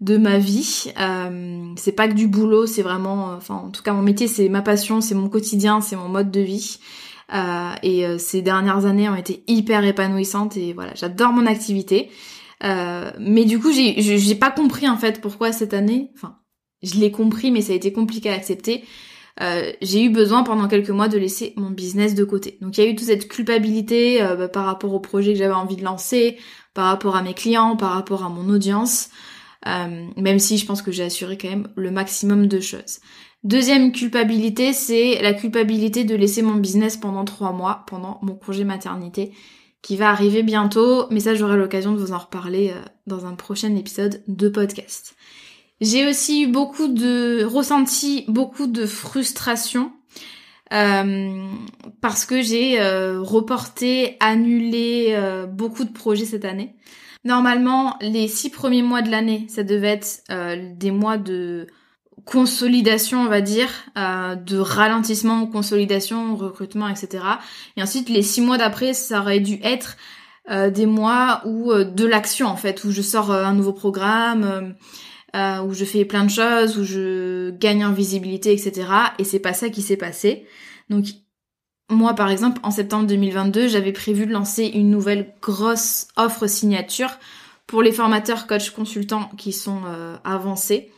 de 0.00 0.16
ma 0.16 0.38
vie. 0.38 0.92
Euh, 1.00 1.72
c'est 1.76 1.92
pas 1.92 2.08
que 2.08 2.14
du 2.14 2.26
boulot, 2.26 2.66
c'est 2.66 2.82
vraiment, 2.82 3.34
enfin, 3.36 3.54
en 3.54 3.70
tout 3.70 3.82
cas, 3.82 3.92
mon 3.92 4.02
métier 4.02 4.28
c'est 4.28 4.48
ma 4.48 4.62
passion, 4.62 5.00
c'est 5.00 5.14
mon 5.14 5.28
quotidien, 5.28 5.80
c'est 5.80 5.96
mon 5.96 6.08
mode 6.08 6.30
de 6.30 6.40
vie. 6.40 6.78
Euh, 7.34 7.74
et 7.82 8.06
euh, 8.06 8.18
ces 8.18 8.40
dernières 8.40 8.86
années 8.86 9.08
ont 9.08 9.16
été 9.16 9.42
hyper 9.48 9.84
épanouissantes 9.84 10.56
et 10.56 10.72
voilà, 10.72 10.92
j'adore 10.94 11.32
mon 11.32 11.46
activité. 11.46 12.10
Euh, 12.64 13.10
mais 13.18 13.44
du 13.44 13.58
coup, 13.58 13.72
j'ai, 13.72 14.34
pas 14.34 14.50
compris 14.50 14.88
en 14.88 14.96
fait 14.96 15.20
pourquoi 15.20 15.52
cette 15.52 15.74
année, 15.74 16.10
enfin, 16.14 16.38
je 16.82 16.94
l'ai 16.94 17.10
compris, 17.10 17.50
mais 17.50 17.60
ça 17.60 17.72
a 17.72 17.76
été 17.76 17.92
compliqué 17.92 18.30
à 18.30 18.34
accepter. 18.34 18.84
Euh, 19.42 19.72
j'ai 19.82 20.04
eu 20.04 20.10
besoin 20.10 20.44
pendant 20.44 20.66
quelques 20.66 20.90
mois 20.90 21.08
de 21.08 21.18
laisser 21.18 21.52
mon 21.56 21.70
business 21.70 22.14
de 22.14 22.24
côté. 22.24 22.56
Donc 22.62 22.78
il 22.78 22.84
y 22.84 22.86
a 22.86 22.90
eu 22.90 22.94
toute 22.94 23.06
cette 23.06 23.28
culpabilité 23.28 24.22
euh, 24.22 24.34
bah, 24.34 24.48
par 24.48 24.64
rapport 24.64 24.94
au 24.94 25.00
projet 25.00 25.32
que 25.34 25.38
j'avais 25.38 25.52
envie 25.52 25.76
de 25.76 25.84
lancer, 25.84 26.38
par 26.72 26.86
rapport 26.86 27.16
à 27.16 27.22
mes 27.22 27.34
clients, 27.34 27.76
par 27.76 27.92
rapport 27.92 28.24
à 28.24 28.30
mon 28.30 28.48
audience, 28.48 29.10
euh, 29.66 30.06
même 30.16 30.38
si 30.38 30.56
je 30.56 30.64
pense 30.64 30.80
que 30.80 30.90
j'ai 30.90 31.04
assuré 31.04 31.36
quand 31.36 31.50
même 31.50 31.68
le 31.76 31.90
maximum 31.90 32.46
de 32.46 32.60
choses. 32.60 33.00
Deuxième 33.44 33.92
culpabilité, 33.92 34.72
c'est 34.72 35.20
la 35.22 35.32
culpabilité 35.34 36.04
de 36.04 36.16
laisser 36.16 36.42
mon 36.42 36.54
business 36.54 36.96
pendant 36.96 37.24
trois 37.24 37.52
mois, 37.52 37.84
pendant 37.86 38.18
mon 38.22 38.34
congé 38.34 38.64
maternité, 38.64 39.32
qui 39.82 39.96
va 39.96 40.10
arriver 40.10 40.42
bientôt, 40.42 41.06
mais 41.10 41.20
ça 41.20 41.34
j'aurai 41.34 41.56
l'occasion 41.56 41.92
de 41.92 41.98
vous 41.98 42.12
en 42.12 42.18
reparler 42.18 42.70
euh, 42.70 42.80
dans 43.06 43.24
un 43.26 43.34
prochain 43.34 43.74
épisode 43.76 44.20
de 44.26 44.48
podcast. 44.48 45.14
J'ai 45.80 46.08
aussi 46.08 46.42
eu 46.42 46.46
beaucoup 46.48 46.88
de 46.88 47.44
ressenti, 47.44 48.24
beaucoup 48.26 48.66
de 48.66 48.84
frustration 48.84 49.92
euh, 50.72 51.46
parce 52.00 52.24
que 52.24 52.42
j'ai 52.42 52.80
euh, 52.80 53.20
reporté, 53.20 54.16
annulé 54.18 55.16
beaucoup 55.52 55.84
de 55.84 55.92
projets 55.92 56.24
cette 56.24 56.46
année. 56.46 56.74
Normalement, 57.24 57.96
les 58.00 58.26
six 58.26 58.50
premiers 58.50 58.82
mois 58.82 59.02
de 59.02 59.10
l'année, 59.10 59.46
ça 59.48 59.62
devait 59.62 60.00
être 60.00 60.24
des 60.78 60.90
mois 60.90 61.18
de 61.18 61.68
consolidation, 62.26 63.22
on 63.22 63.28
va 63.28 63.40
dire, 63.40 63.70
euh, 63.96 64.34
de 64.34 64.58
ralentissement, 64.58 65.46
consolidation, 65.46 66.36
recrutement, 66.36 66.88
etc. 66.88 67.24
Et 67.76 67.82
ensuite, 67.82 68.10
les 68.10 68.22
six 68.22 68.40
mois 68.40 68.58
d'après, 68.58 68.92
ça 68.92 69.20
aurait 69.20 69.40
dû 69.40 69.60
être 69.62 69.96
euh, 70.50 70.68
des 70.68 70.86
mois 70.86 71.40
où 71.46 71.70
euh, 71.70 71.84
de 71.84 72.04
l'action 72.04 72.48
en 72.48 72.56
fait, 72.56 72.84
où 72.84 72.90
je 72.90 73.00
sors 73.00 73.30
un 73.30 73.54
nouveau 73.54 73.72
programme, 73.72 74.74
où 75.34 75.74
je 75.74 75.84
fais 75.84 76.06
plein 76.06 76.24
de 76.24 76.30
choses, 76.30 76.78
où 76.78 76.84
je 76.84 77.50
gagne 77.50 77.84
en 77.84 77.92
visibilité, 77.92 78.52
etc. 78.52 78.88
Et 79.18 79.24
c'est 79.24 79.38
pas 79.38 79.52
ça 79.52 79.68
qui 79.68 79.82
s'est 79.82 79.98
passé. 79.98 80.46
Donc 80.88 81.04
moi, 81.90 82.14
par 82.14 82.30
exemple, 82.30 82.58
en 82.62 82.70
septembre 82.70 83.06
2022, 83.06 83.68
j'avais 83.68 83.92
prévu 83.92 84.26
de 84.26 84.32
lancer 84.32 84.64
une 84.64 84.90
nouvelle 84.90 85.34
grosse 85.42 86.08
offre 86.16 86.46
signature 86.46 87.10
pour 87.66 87.82
les 87.82 87.92
formateurs, 87.92 88.46
coachs, 88.46 88.70
consultants 88.70 89.30
qui 89.36 89.52
sont 89.52 89.82
avancés. 90.24 90.90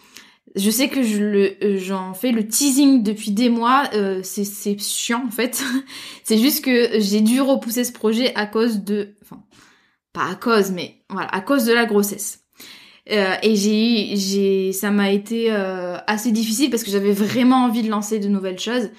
Je 0.57 0.71
sais 0.71 0.89
que 0.89 1.03
je 1.03 1.23
le, 1.23 1.57
euh, 1.63 1.79
j'en 1.79 2.15
fais 2.15 2.33
le 2.33 2.47
teasing 2.47 3.03
depuis 3.03 3.33
des 3.33 3.49
mois, 3.49 3.85
euh, 3.95 4.21
c'est, 4.23 4.79
chiant 4.79 5.25
en 5.27 5.31
fait. 5.31 5.63
c'est 6.25 6.39
juste 6.39 6.65
que 6.65 7.01
j'ai 7.01 7.21
dû 7.21 7.41
repousser 7.41 7.85
ce 7.85 7.93
projet 7.93 8.35
à 8.35 8.47
cause 8.47 8.83
de, 8.83 9.15
enfin, 9.23 9.43
pas 10.13 10.27
à 10.31 10.35
cause, 10.35 10.71
mais 10.71 11.03
voilà, 11.11 11.29
à 11.29 11.41
cause 11.41 11.65
de 11.65 11.73
la 11.73 11.85
grossesse. 11.85 12.45
Euh, 13.11 13.35
et 13.43 13.57
j'ai, 13.57 14.17
j'ai, 14.17 14.73
ça 14.73 14.91
m'a 14.91 15.11
été 15.11 15.51
assez 15.51 16.31
difficile 16.33 16.71
parce 16.71 16.83
que 16.83 16.91
j'avais 16.91 17.13
vraiment 17.13 17.65
envie 17.65 17.83
de 17.83 17.91
lancer 17.91 18.19
de 18.19 18.29
nouvelles 18.29 18.59
choses 18.59 18.91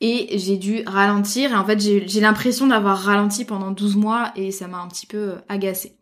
et 0.00 0.38
j'ai 0.38 0.56
dû 0.56 0.82
ralentir. 0.86 1.52
Et 1.52 1.56
en 1.56 1.64
fait, 1.64 1.80
j'ai, 1.80 2.20
l'impression 2.20 2.66
d'avoir 2.66 2.98
ralenti 2.98 3.44
pendant 3.44 3.70
12 3.70 3.96
mois 3.96 4.32
et 4.36 4.50
ça 4.50 4.68
m'a 4.68 4.78
un 4.78 4.88
petit 4.88 5.06
peu 5.06 5.34
agacé. 5.48 5.96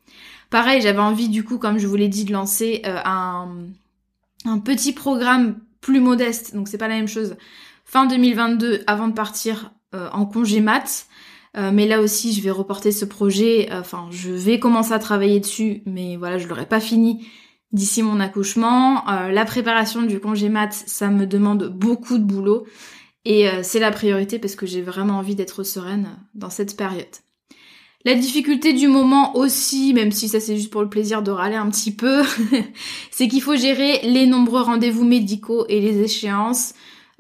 Pareil, 0.51 0.81
j'avais 0.81 1.01
envie 1.01 1.29
du 1.29 1.45
coup, 1.45 1.59
comme 1.59 1.79
je 1.79 1.87
vous 1.87 1.97
l'ai 1.97 2.09
dit, 2.09 2.25
de 2.25 2.33
lancer 2.33 2.83
un 2.85 3.49
un 4.45 4.59
petit 4.59 4.93
programme 4.93 5.61
plus 5.81 6.01
modeste, 6.01 6.55
donc 6.55 6.69
c'est 6.69 6.79
pas 6.79 6.89
la 6.89 6.97
même 6.97 7.09
chose. 7.09 7.37
Fin 7.85 8.07
2022, 8.07 8.83
avant 8.87 9.09
de 9.09 9.13
partir 9.13 9.73
euh, 9.95 10.09
en 10.13 10.27
congé 10.27 10.61
mat. 10.61 11.07
Euh, 11.57 11.71
mais 11.73 11.87
là 11.87 12.01
aussi, 12.01 12.33
je 12.33 12.43
vais 12.43 12.51
reporter 12.51 12.91
ce 12.91 13.05
projet. 13.05 13.69
Euh, 13.71 13.81
enfin, 13.81 14.09
je 14.11 14.31
vais 14.31 14.59
commencer 14.59 14.93
à 14.93 14.99
travailler 14.99 15.39
dessus, 15.39 15.83
mais 15.87 16.17
voilà, 16.17 16.39
je 16.39 16.49
l'aurai 16.49 16.67
pas 16.67 16.81
fini 16.81 17.29
d'ici 17.71 18.03
mon 18.03 18.21
accouchement. 18.21 19.05
la 19.05 19.45
préparation 19.45 20.03
du 20.03 20.21
congé 20.21 20.49
mat, 20.49 20.73
ça 20.73 21.09
me 21.09 21.27
demande 21.27 21.69
beaucoup 21.69 22.19
de 22.19 22.23
boulot. 22.23 22.67
Et 23.25 23.49
c'est 23.65 23.81
la 23.81 23.91
priorité 23.91 24.39
parce 24.39 24.55
que 24.55 24.65
j'ai 24.65 24.81
vraiment 24.81 25.15
envie 25.19 25.35
d'être 25.35 25.65
sereine 25.65 26.09
dans 26.35 26.51
cette 26.51 26.77
période. 26.77 27.24
La 28.07 28.15
difficulté 28.15 28.75
du 28.75 28.87
moment 28.87 29.35
aussi, 29.37 29.95
même 29.95 30.13
si 30.13 30.29
ça 30.29 30.39
c'est 30.39 30.57
juste 30.57 30.71
pour 30.71 30.83
le 30.83 30.91
plaisir 30.91 31.23
de 31.23 31.31
râler 31.31 31.57
un 31.57 31.71
petit 31.71 31.91
peu, 31.91 32.23
c'est 33.11 33.29
qu'il 33.29 33.41
faut 33.41 33.57
gérer 33.57 34.01
les 34.03 34.27
nombreux 34.27 34.61
rendez-vous 34.61 35.05
médicaux 35.05 35.65
et 35.71 35.81
les 35.81 36.03
échéances. 36.03 36.75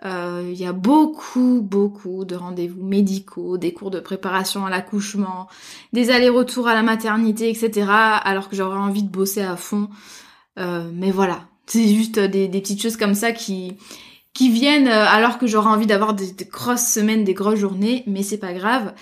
Euh, 0.05 0.51
il 0.53 0.61
y 0.61 0.67
a 0.67 0.73
beaucoup, 0.73 1.61
beaucoup 1.63 2.27
de 2.27 2.35
rendez-vous 2.35 2.85
médicaux, 2.85 3.57
des 3.57 3.73
cours 3.73 3.91
de 3.91 4.01
préparation 4.01 4.67
à 4.67 4.71
l'accouchement, 4.71 5.49
des 5.95 6.11
allers-retours 6.11 6.69
à 6.69 6.75
la 6.75 6.83
maternité, 6.83 7.49
etc. 7.49 7.87
Alors 7.89 8.51
que 8.51 8.57
j'aurais 8.57 8.77
envie 8.77 9.03
de 9.03 9.09
bosser 9.09 9.41
à 9.41 9.57
fond. 9.57 9.89
Euh, 10.59 10.91
mais 10.93 11.11
voilà, 11.11 11.47
c'est 11.67 11.89
juste 11.89 12.19
des, 12.19 12.49
petites 12.49 12.83
choses 12.83 12.99
comme 12.99 13.15
ça 13.15 13.33
qui 13.33 13.79
viennent 14.39 14.89
euh, 14.89 15.07
alors 15.07 15.39
que 15.39 15.47
j'aurais 15.47 15.71
envie 15.71 15.87
d'avoir 15.87 16.13
des, 16.13 16.35
grosses 16.51 16.87
semaines, 16.87 17.25
des 17.25 17.35
grosses 17.35 17.59
journées, 17.59 18.05
mais 18.07 18.23
c'est 18.23 18.37
pas 18.37 18.53
grave. 18.53 18.93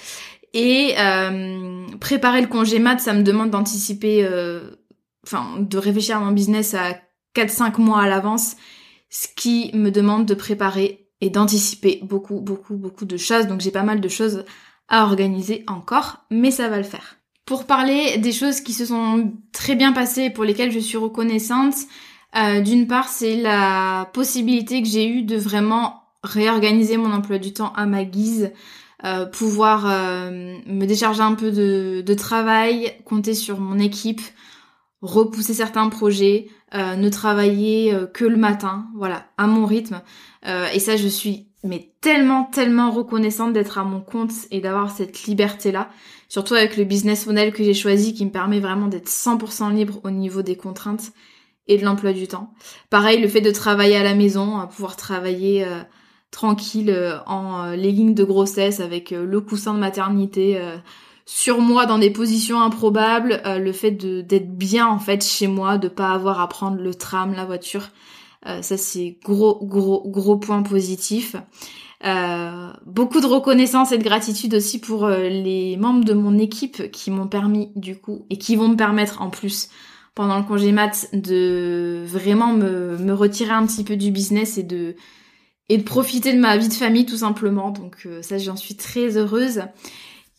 Et 0.54 0.94
euh, 0.98 1.86
préparer 2.00 2.40
le 2.40 2.46
congé 2.46 2.78
mat, 2.78 2.98
ça 3.00 3.14
me 3.14 3.22
demande 3.22 3.50
d'anticiper, 3.50 4.24
euh, 4.24 4.70
enfin 5.24 5.56
de 5.58 5.78
réfléchir 5.78 6.18
à 6.18 6.20
mon 6.20 6.32
business 6.32 6.74
à 6.74 6.96
4-5 7.34 7.80
mois 7.80 8.02
à 8.02 8.08
l'avance, 8.08 8.56
ce 9.08 9.28
qui 9.34 9.70
me 9.74 9.90
demande 9.90 10.26
de 10.26 10.34
préparer 10.34 11.08
et 11.20 11.30
d'anticiper 11.30 12.00
beaucoup, 12.02 12.40
beaucoup, 12.40 12.76
beaucoup 12.76 13.04
de 13.04 13.16
choses. 13.16 13.46
Donc 13.46 13.60
j'ai 13.60 13.70
pas 13.70 13.82
mal 13.82 14.00
de 14.00 14.08
choses 14.08 14.44
à 14.88 15.04
organiser 15.04 15.64
encore, 15.68 16.18
mais 16.30 16.50
ça 16.50 16.68
va 16.68 16.76
le 16.76 16.82
faire. 16.82 17.16
Pour 17.46 17.66
parler 17.66 18.18
des 18.18 18.32
choses 18.32 18.60
qui 18.60 18.72
se 18.72 18.84
sont 18.84 19.32
très 19.52 19.74
bien 19.74 19.92
passées 19.92 20.24
et 20.24 20.30
pour 20.30 20.44
lesquelles 20.44 20.72
je 20.72 20.78
suis 20.78 20.98
reconnaissante, 20.98 21.74
euh, 22.36 22.60
d'une 22.60 22.86
part 22.86 23.08
c'est 23.08 23.36
la 23.36 24.10
possibilité 24.12 24.82
que 24.82 24.88
j'ai 24.88 25.08
eue 25.08 25.22
de 25.22 25.36
vraiment 25.36 26.02
réorganiser 26.22 26.96
mon 26.96 27.12
emploi 27.12 27.38
du 27.38 27.52
temps 27.52 27.72
à 27.74 27.86
ma 27.86 28.04
guise. 28.04 28.52
Euh, 29.04 29.26
pouvoir 29.26 29.86
euh, 29.86 30.58
me 30.66 30.86
décharger 30.86 31.22
un 31.22 31.34
peu 31.34 31.50
de, 31.50 32.14
travail, 32.14 32.92
compter 33.04 33.34
sur 33.34 33.58
mon 33.58 33.80
équipe, 33.80 34.20
repousser 35.00 35.54
certains 35.54 35.88
projets, 35.88 36.46
euh, 36.74 36.94
ne 36.94 37.08
travailler 37.08 37.92
que 38.14 38.24
le 38.24 38.36
matin, 38.36 38.86
voilà, 38.96 39.26
à 39.38 39.46
mon 39.48 39.66
rythme. 39.66 40.02
et 40.44 40.78
ça, 40.78 40.96
je 40.96 41.08
suis 41.08 41.48
mais 41.64 41.92
tellement, 42.00 42.44
tellement 42.44 42.90
reconnaissante 42.90 43.52
d'être 43.52 43.78
à 43.78 43.84
mon 43.84 44.00
compte 44.00 44.32
et 44.50 44.60
d'avoir 44.60 44.90
cette 44.90 45.24
liberté-là, 45.24 45.90
surtout 46.28 46.54
avec 46.54 46.76
le 46.76 46.82
business 46.82 47.26
model 47.26 47.52
que 47.52 47.62
j'ai 47.62 47.74
choisi 47.74 48.14
qui 48.14 48.24
me 48.24 48.32
permet 48.32 48.58
vraiment 48.58 48.88
d'être 48.88 49.08
100% 49.08 49.72
libre 49.72 50.00
au 50.02 50.10
niveau 50.10 50.42
des 50.42 50.56
contraintes 50.56 51.12
et 51.68 51.78
de 51.78 51.84
l'emploi 51.84 52.12
du 52.12 52.26
temps. 52.26 52.52
Pareil, 52.90 53.20
le 53.20 53.28
fait 53.28 53.40
de 53.40 53.52
travailler 53.52 53.96
à 53.96 54.02
la 54.02 54.16
maison, 54.16 54.66
pouvoir 54.66 54.96
travailler 54.96 55.64
tranquille 56.32 56.90
euh, 56.90 57.18
en 57.26 57.66
euh, 57.66 57.76
les 57.76 57.92
lignes 57.92 58.14
de 58.14 58.24
grossesse 58.24 58.80
avec 58.80 59.12
euh, 59.12 59.24
le 59.24 59.40
coussin 59.40 59.74
de 59.74 59.78
maternité 59.78 60.60
sur 61.24 61.60
moi 61.60 61.86
dans 61.86 61.98
des 61.98 62.10
positions 62.10 62.60
improbables, 62.60 63.40
le 63.44 63.72
fait 63.72 63.92
d'être 63.92 64.56
bien 64.56 64.88
en 64.88 64.98
fait 64.98 65.24
chez 65.24 65.46
moi, 65.46 65.78
de 65.78 65.86
pas 65.86 66.10
avoir 66.10 66.40
à 66.40 66.48
prendre 66.48 66.78
le 66.78 66.94
tram, 66.94 67.32
la 67.32 67.44
voiture, 67.44 67.90
ça 68.44 68.76
c'est 68.76 69.18
gros 69.24 69.64
gros 69.64 70.02
gros 70.04 70.36
point 70.36 70.62
positif. 70.62 71.36
beaucoup 72.86 73.20
de 73.20 73.26
reconnaissance 73.26 73.92
et 73.92 73.98
de 73.98 74.02
gratitude 74.02 74.54
aussi 74.54 74.80
pour 74.80 75.08
les 75.08 75.76
membres 75.76 76.04
de 76.04 76.12
mon 76.12 76.38
équipe 76.38 76.90
qui 76.90 77.12
m'ont 77.12 77.28
permis 77.28 77.70
du 77.76 77.96
coup 77.96 78.26
et 78.28 78.36
qui 78.36 78.56
vont 78.56 78.68
me 78.68 78.76
permettre 78.76 79.22
en 79.22 79.30
plus 79.30 79.68
pendant 80.16 80.38
le 80.38 80.44
congé 80.44 80.72
mat 80.72 81.06
de 81.12 82.02
vraiment 82.04 82.52
me, 82.52 82.98
me 82.98 83.14
retirer 83.14 83.52
un 83.52 83.64
petit 83.64 83.84
peu 83.84 83.96
du 83.96 84.10
business 84.10 84.58
et 84.58 84.64
de 84.64 84.96
et 85.68 85.78
de 85.78 85.82
profiter 85.82 86.32
de 86.32 86.38
ma 86.38 86.56
vie 86.56 86.68
de 86.68 86.74
famille 86.74 87.06
tout 87.06 87.18
simplement. 87.18 87.70
Donc 87.70 88.06
euh, 88.06 88.22
ça 88.22 88.38
j'en 88.38 88.56
suis 88.56 88.76
très 88.76 89.16
heureuse. 89.16 89.62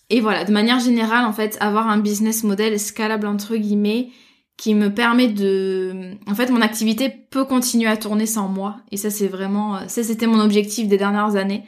Et 0.10 0.20
voilà, 0.20 0.44
de 0.44 0.52
manière 0.52 0.80
générale 0.80 1.26
en 1.26 1.34
fait, 1.34 1.58
avoir 1.60 1.88
un 1.88 1.98
business 1.98 2.44
model 2.44 2.80
scalable 2.80 3.28
entre 3.28 3.56
guillemets 3.56 4.10
qui 4.58 4.76
me 4.76 4.94
permet 4.94 5.28
de 5.30 6.12
en 6.28 6.36
fait 6.36 6.52
mon 6.52 6.62
activité 6.62 7.10
peut 7.10 7.46
continuer 7.46 7.88
à 7.88 7.98
tourner 7.98 8.28
sans 8.28 8.48
moi 8.48 8.78
et 8.92 8.98
ça 8.98 9.10
c'est 9.10 9.28
vraiment 9.28 9.88
ça 9.88 10.04
c'était 10.04 10.28
mon 10.28 10.40
objectif 10.40 10.88
des 10.88 10.98
dernières 10.98 11.36
années. 11.36 11.64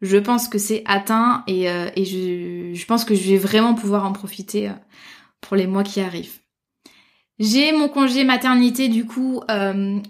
Je 0.00 0.18
pense 0.18 0.48
que 0.48 0.58
c'est 0.58 0.82
atteint 0.84 1.44
et, 1.46 1.70
euh, 1.70 1.88
et 1.96 2.04
je, 2.04 2.74
je, 2.74 2.86
pense 2.86 3.04
que 3.04 3.14
je 3.14 3.30
vais 3.30 3.38
vraiment 3.38 3.74
pouvoir 3.74 4.04
en 4.04 4.12
profiter 4.12 4.68
euh, 4.68 4.72
pour 5.40 5.56
les 5.56 5.66
mois 5.66 5.84
qui 5.84 6.00
arrivent. 6.00 6.40
J'ai 7.38 7.72
mon 7.72 7.88
congé 7.88 8.24
maternité 8.24 8.88
du 8.88 9.06
coup 9.06 9.40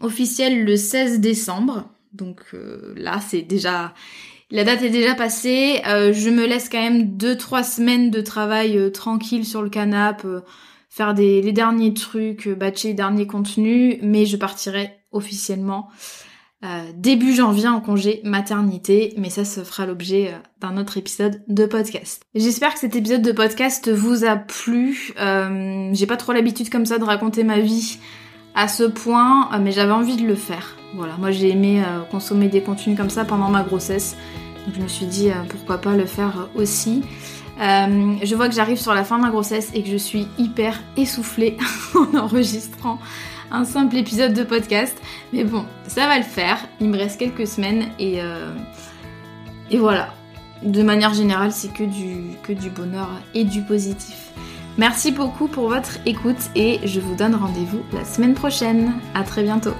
officiel 0.00 0.64
le 0.64 0.76
16 0.76 1.20
décembre. 1.20 1.93
Donc 2.14 2.40
euh, 2.54 2.94
là, 2.96 3.20
c'est 3.20 3.42
déjà... 3.42 3.92
La 4.50 4.62
date 4.62 4.82
est 4.82 4.90
déjà 4.90 5.14
passée. 5.14 5.80
Euh, 5.86 6.12
je 6.12 6.30
me 6.30 6.46
laisse 6.46 6.68
quand 6.68 6.80
même 6.80 7.16
2-3 7.16 7.64
semaines 7.64 8.10
de 8.10 8.20
travail 8.20 8.78
euh, 8.78 8.90
tranquille 8.90 9.44
sur 9.44 9.62
le 9.62 9.68
canapé, 9.68 10.28
faire 10.88 11.14
des, 11.14 11.42
les 11.42 11.52
derniers 11.52 11.92
trucs, 11.92 12.48
batcher 12.48 12.88
les 12.88 12.94
derniers 12.94 13.26
contenus, 13.26 13.98
mais 14.02 14.26
je 14.26 14.36
partirai 14.36 14.92
officiellement 15.12 15.88
début 16.94 17.34
janvier 17.34 17.68
en 17.68 17.82
congé 17.82 18.22
maternité, 18.24 19.12
mais 19.18 19.28
ça 19.28 19.44
se 19.44 19.60
fera 19.60 19.84
l'objet 19.84 20.32
d'un 20.62 20.78
autre 20.78 20.96
épisode 20.96 21.42
de 21.46 21.66
podcast. 21.66 22.22
J'espère 22.34 22.72
que 22.72 22.80
cet 22.80 22.96
épisode 22.96 23.20
de 23.20 23.32
podcast 23.32 23.92
vous 23.92 24.24
a 24.24 24.36
plu. 24.36 25.12
J'ai 25.92 26.06
pas 26.06 26.16
trop 26.16 26.32
l'habitude 26.32 26.70
comme 26.70 26.86
ça 26.86 26.96
de 26.96 27.04
raconter 27.04 27.44
ma 27.44 27.60
vie 27.60 27.98
à 28.54 28.68
ce 28.68 28.84
point, 28.84 29.48
mais 29.60 29.72
j'avais 29.72 29.92
envie 29.92 30.16
de 30.16 30.26
le 30.26 30.36
faire. 30.36 30.76
Voilà, 30.94 31.16
moi 31.18 31.32
j'ai 31.32 31.50
aimé 31.50 31.82
euh, 31.84 32.02
consommer 32.10 32.48
des 32.48 32.62
contenus 32.62 32.96
comme 32.96 33.10
ça 33.10 33.24
pendant 33.24 33.50
ma 33.50 33.62
grossesse. 33.62 34.16
Je 34.72 34.80
me 34.80 34.86
suis 34.86 35.06
dit 35.06 35.30
euh, 35.30 35.34
pourquoi 35.48 35.78
pas 35.78 35.96
le 35.96 36.06
faire 36.06 36.48
aussi. 36.54 37.02
Euh, 37.60 38.14
je 38.22 38.34
vois 38.34 38.48
que 38.48 38.54
j'arrive 38.54 38.78
sur 38.78 38.94
la 38.94 39.04
fin 39.04 39.18
de 39.18 39.22
ma 39.22 39.30
grossesse 39.30 39.70
et 39.74 39.82
que 39.82 39.90
je 39.90 39.96
suis 39.96 40.28
hyper 40.38 40.80
essoufflée 40.96 41.56
en 41.94 42.16
enregistrant 42.16 42.98
un 43.50 43.64
simple 43.64 43.96
épisode 43.96 44.34
de 44.34 44.44
podcast. 44.44 44.96
Mais 45.32 45.44
bon, 45.44 45.64
ça 45.88 46.06
va 46.06 46.18
le 46.18 46.24
faire. 46.24 46.58
Il 46.80 46.90
me 46.90 46.96
reste 46.96 47.18
quelques 47.18 47.46
semaines 47.46 47.88
et, 47.98 48.20
voilà. 49.76 50.14
De 50.62 50.82
manière 50.82 51.12
générale, 51.12 51.52
c'est 51.52 51.72
que 51.72 51.84
du 51.84 52.70
bonheur 52.70 53.10
et 53.34 53.44
du 53.44 53.62
positif. 53.62 54.23
Merci 54.76 55.12
beaucoup 55.12 55.46
pour 55.46 55.68
votre 55.68 55.98
écoute 56.04 56.50
et 56.56 56.80
je 56.84 57.00
vous 57.00 57.14
donne 57.14 57.34
rendez-vous 57.34 57.82
la 57.92 58.04
semaine 58.04 58.34
prochaine. 58.34 58.94
À 59.14 59.22
très 59.22 59.42
bientôt. 59.42 59.74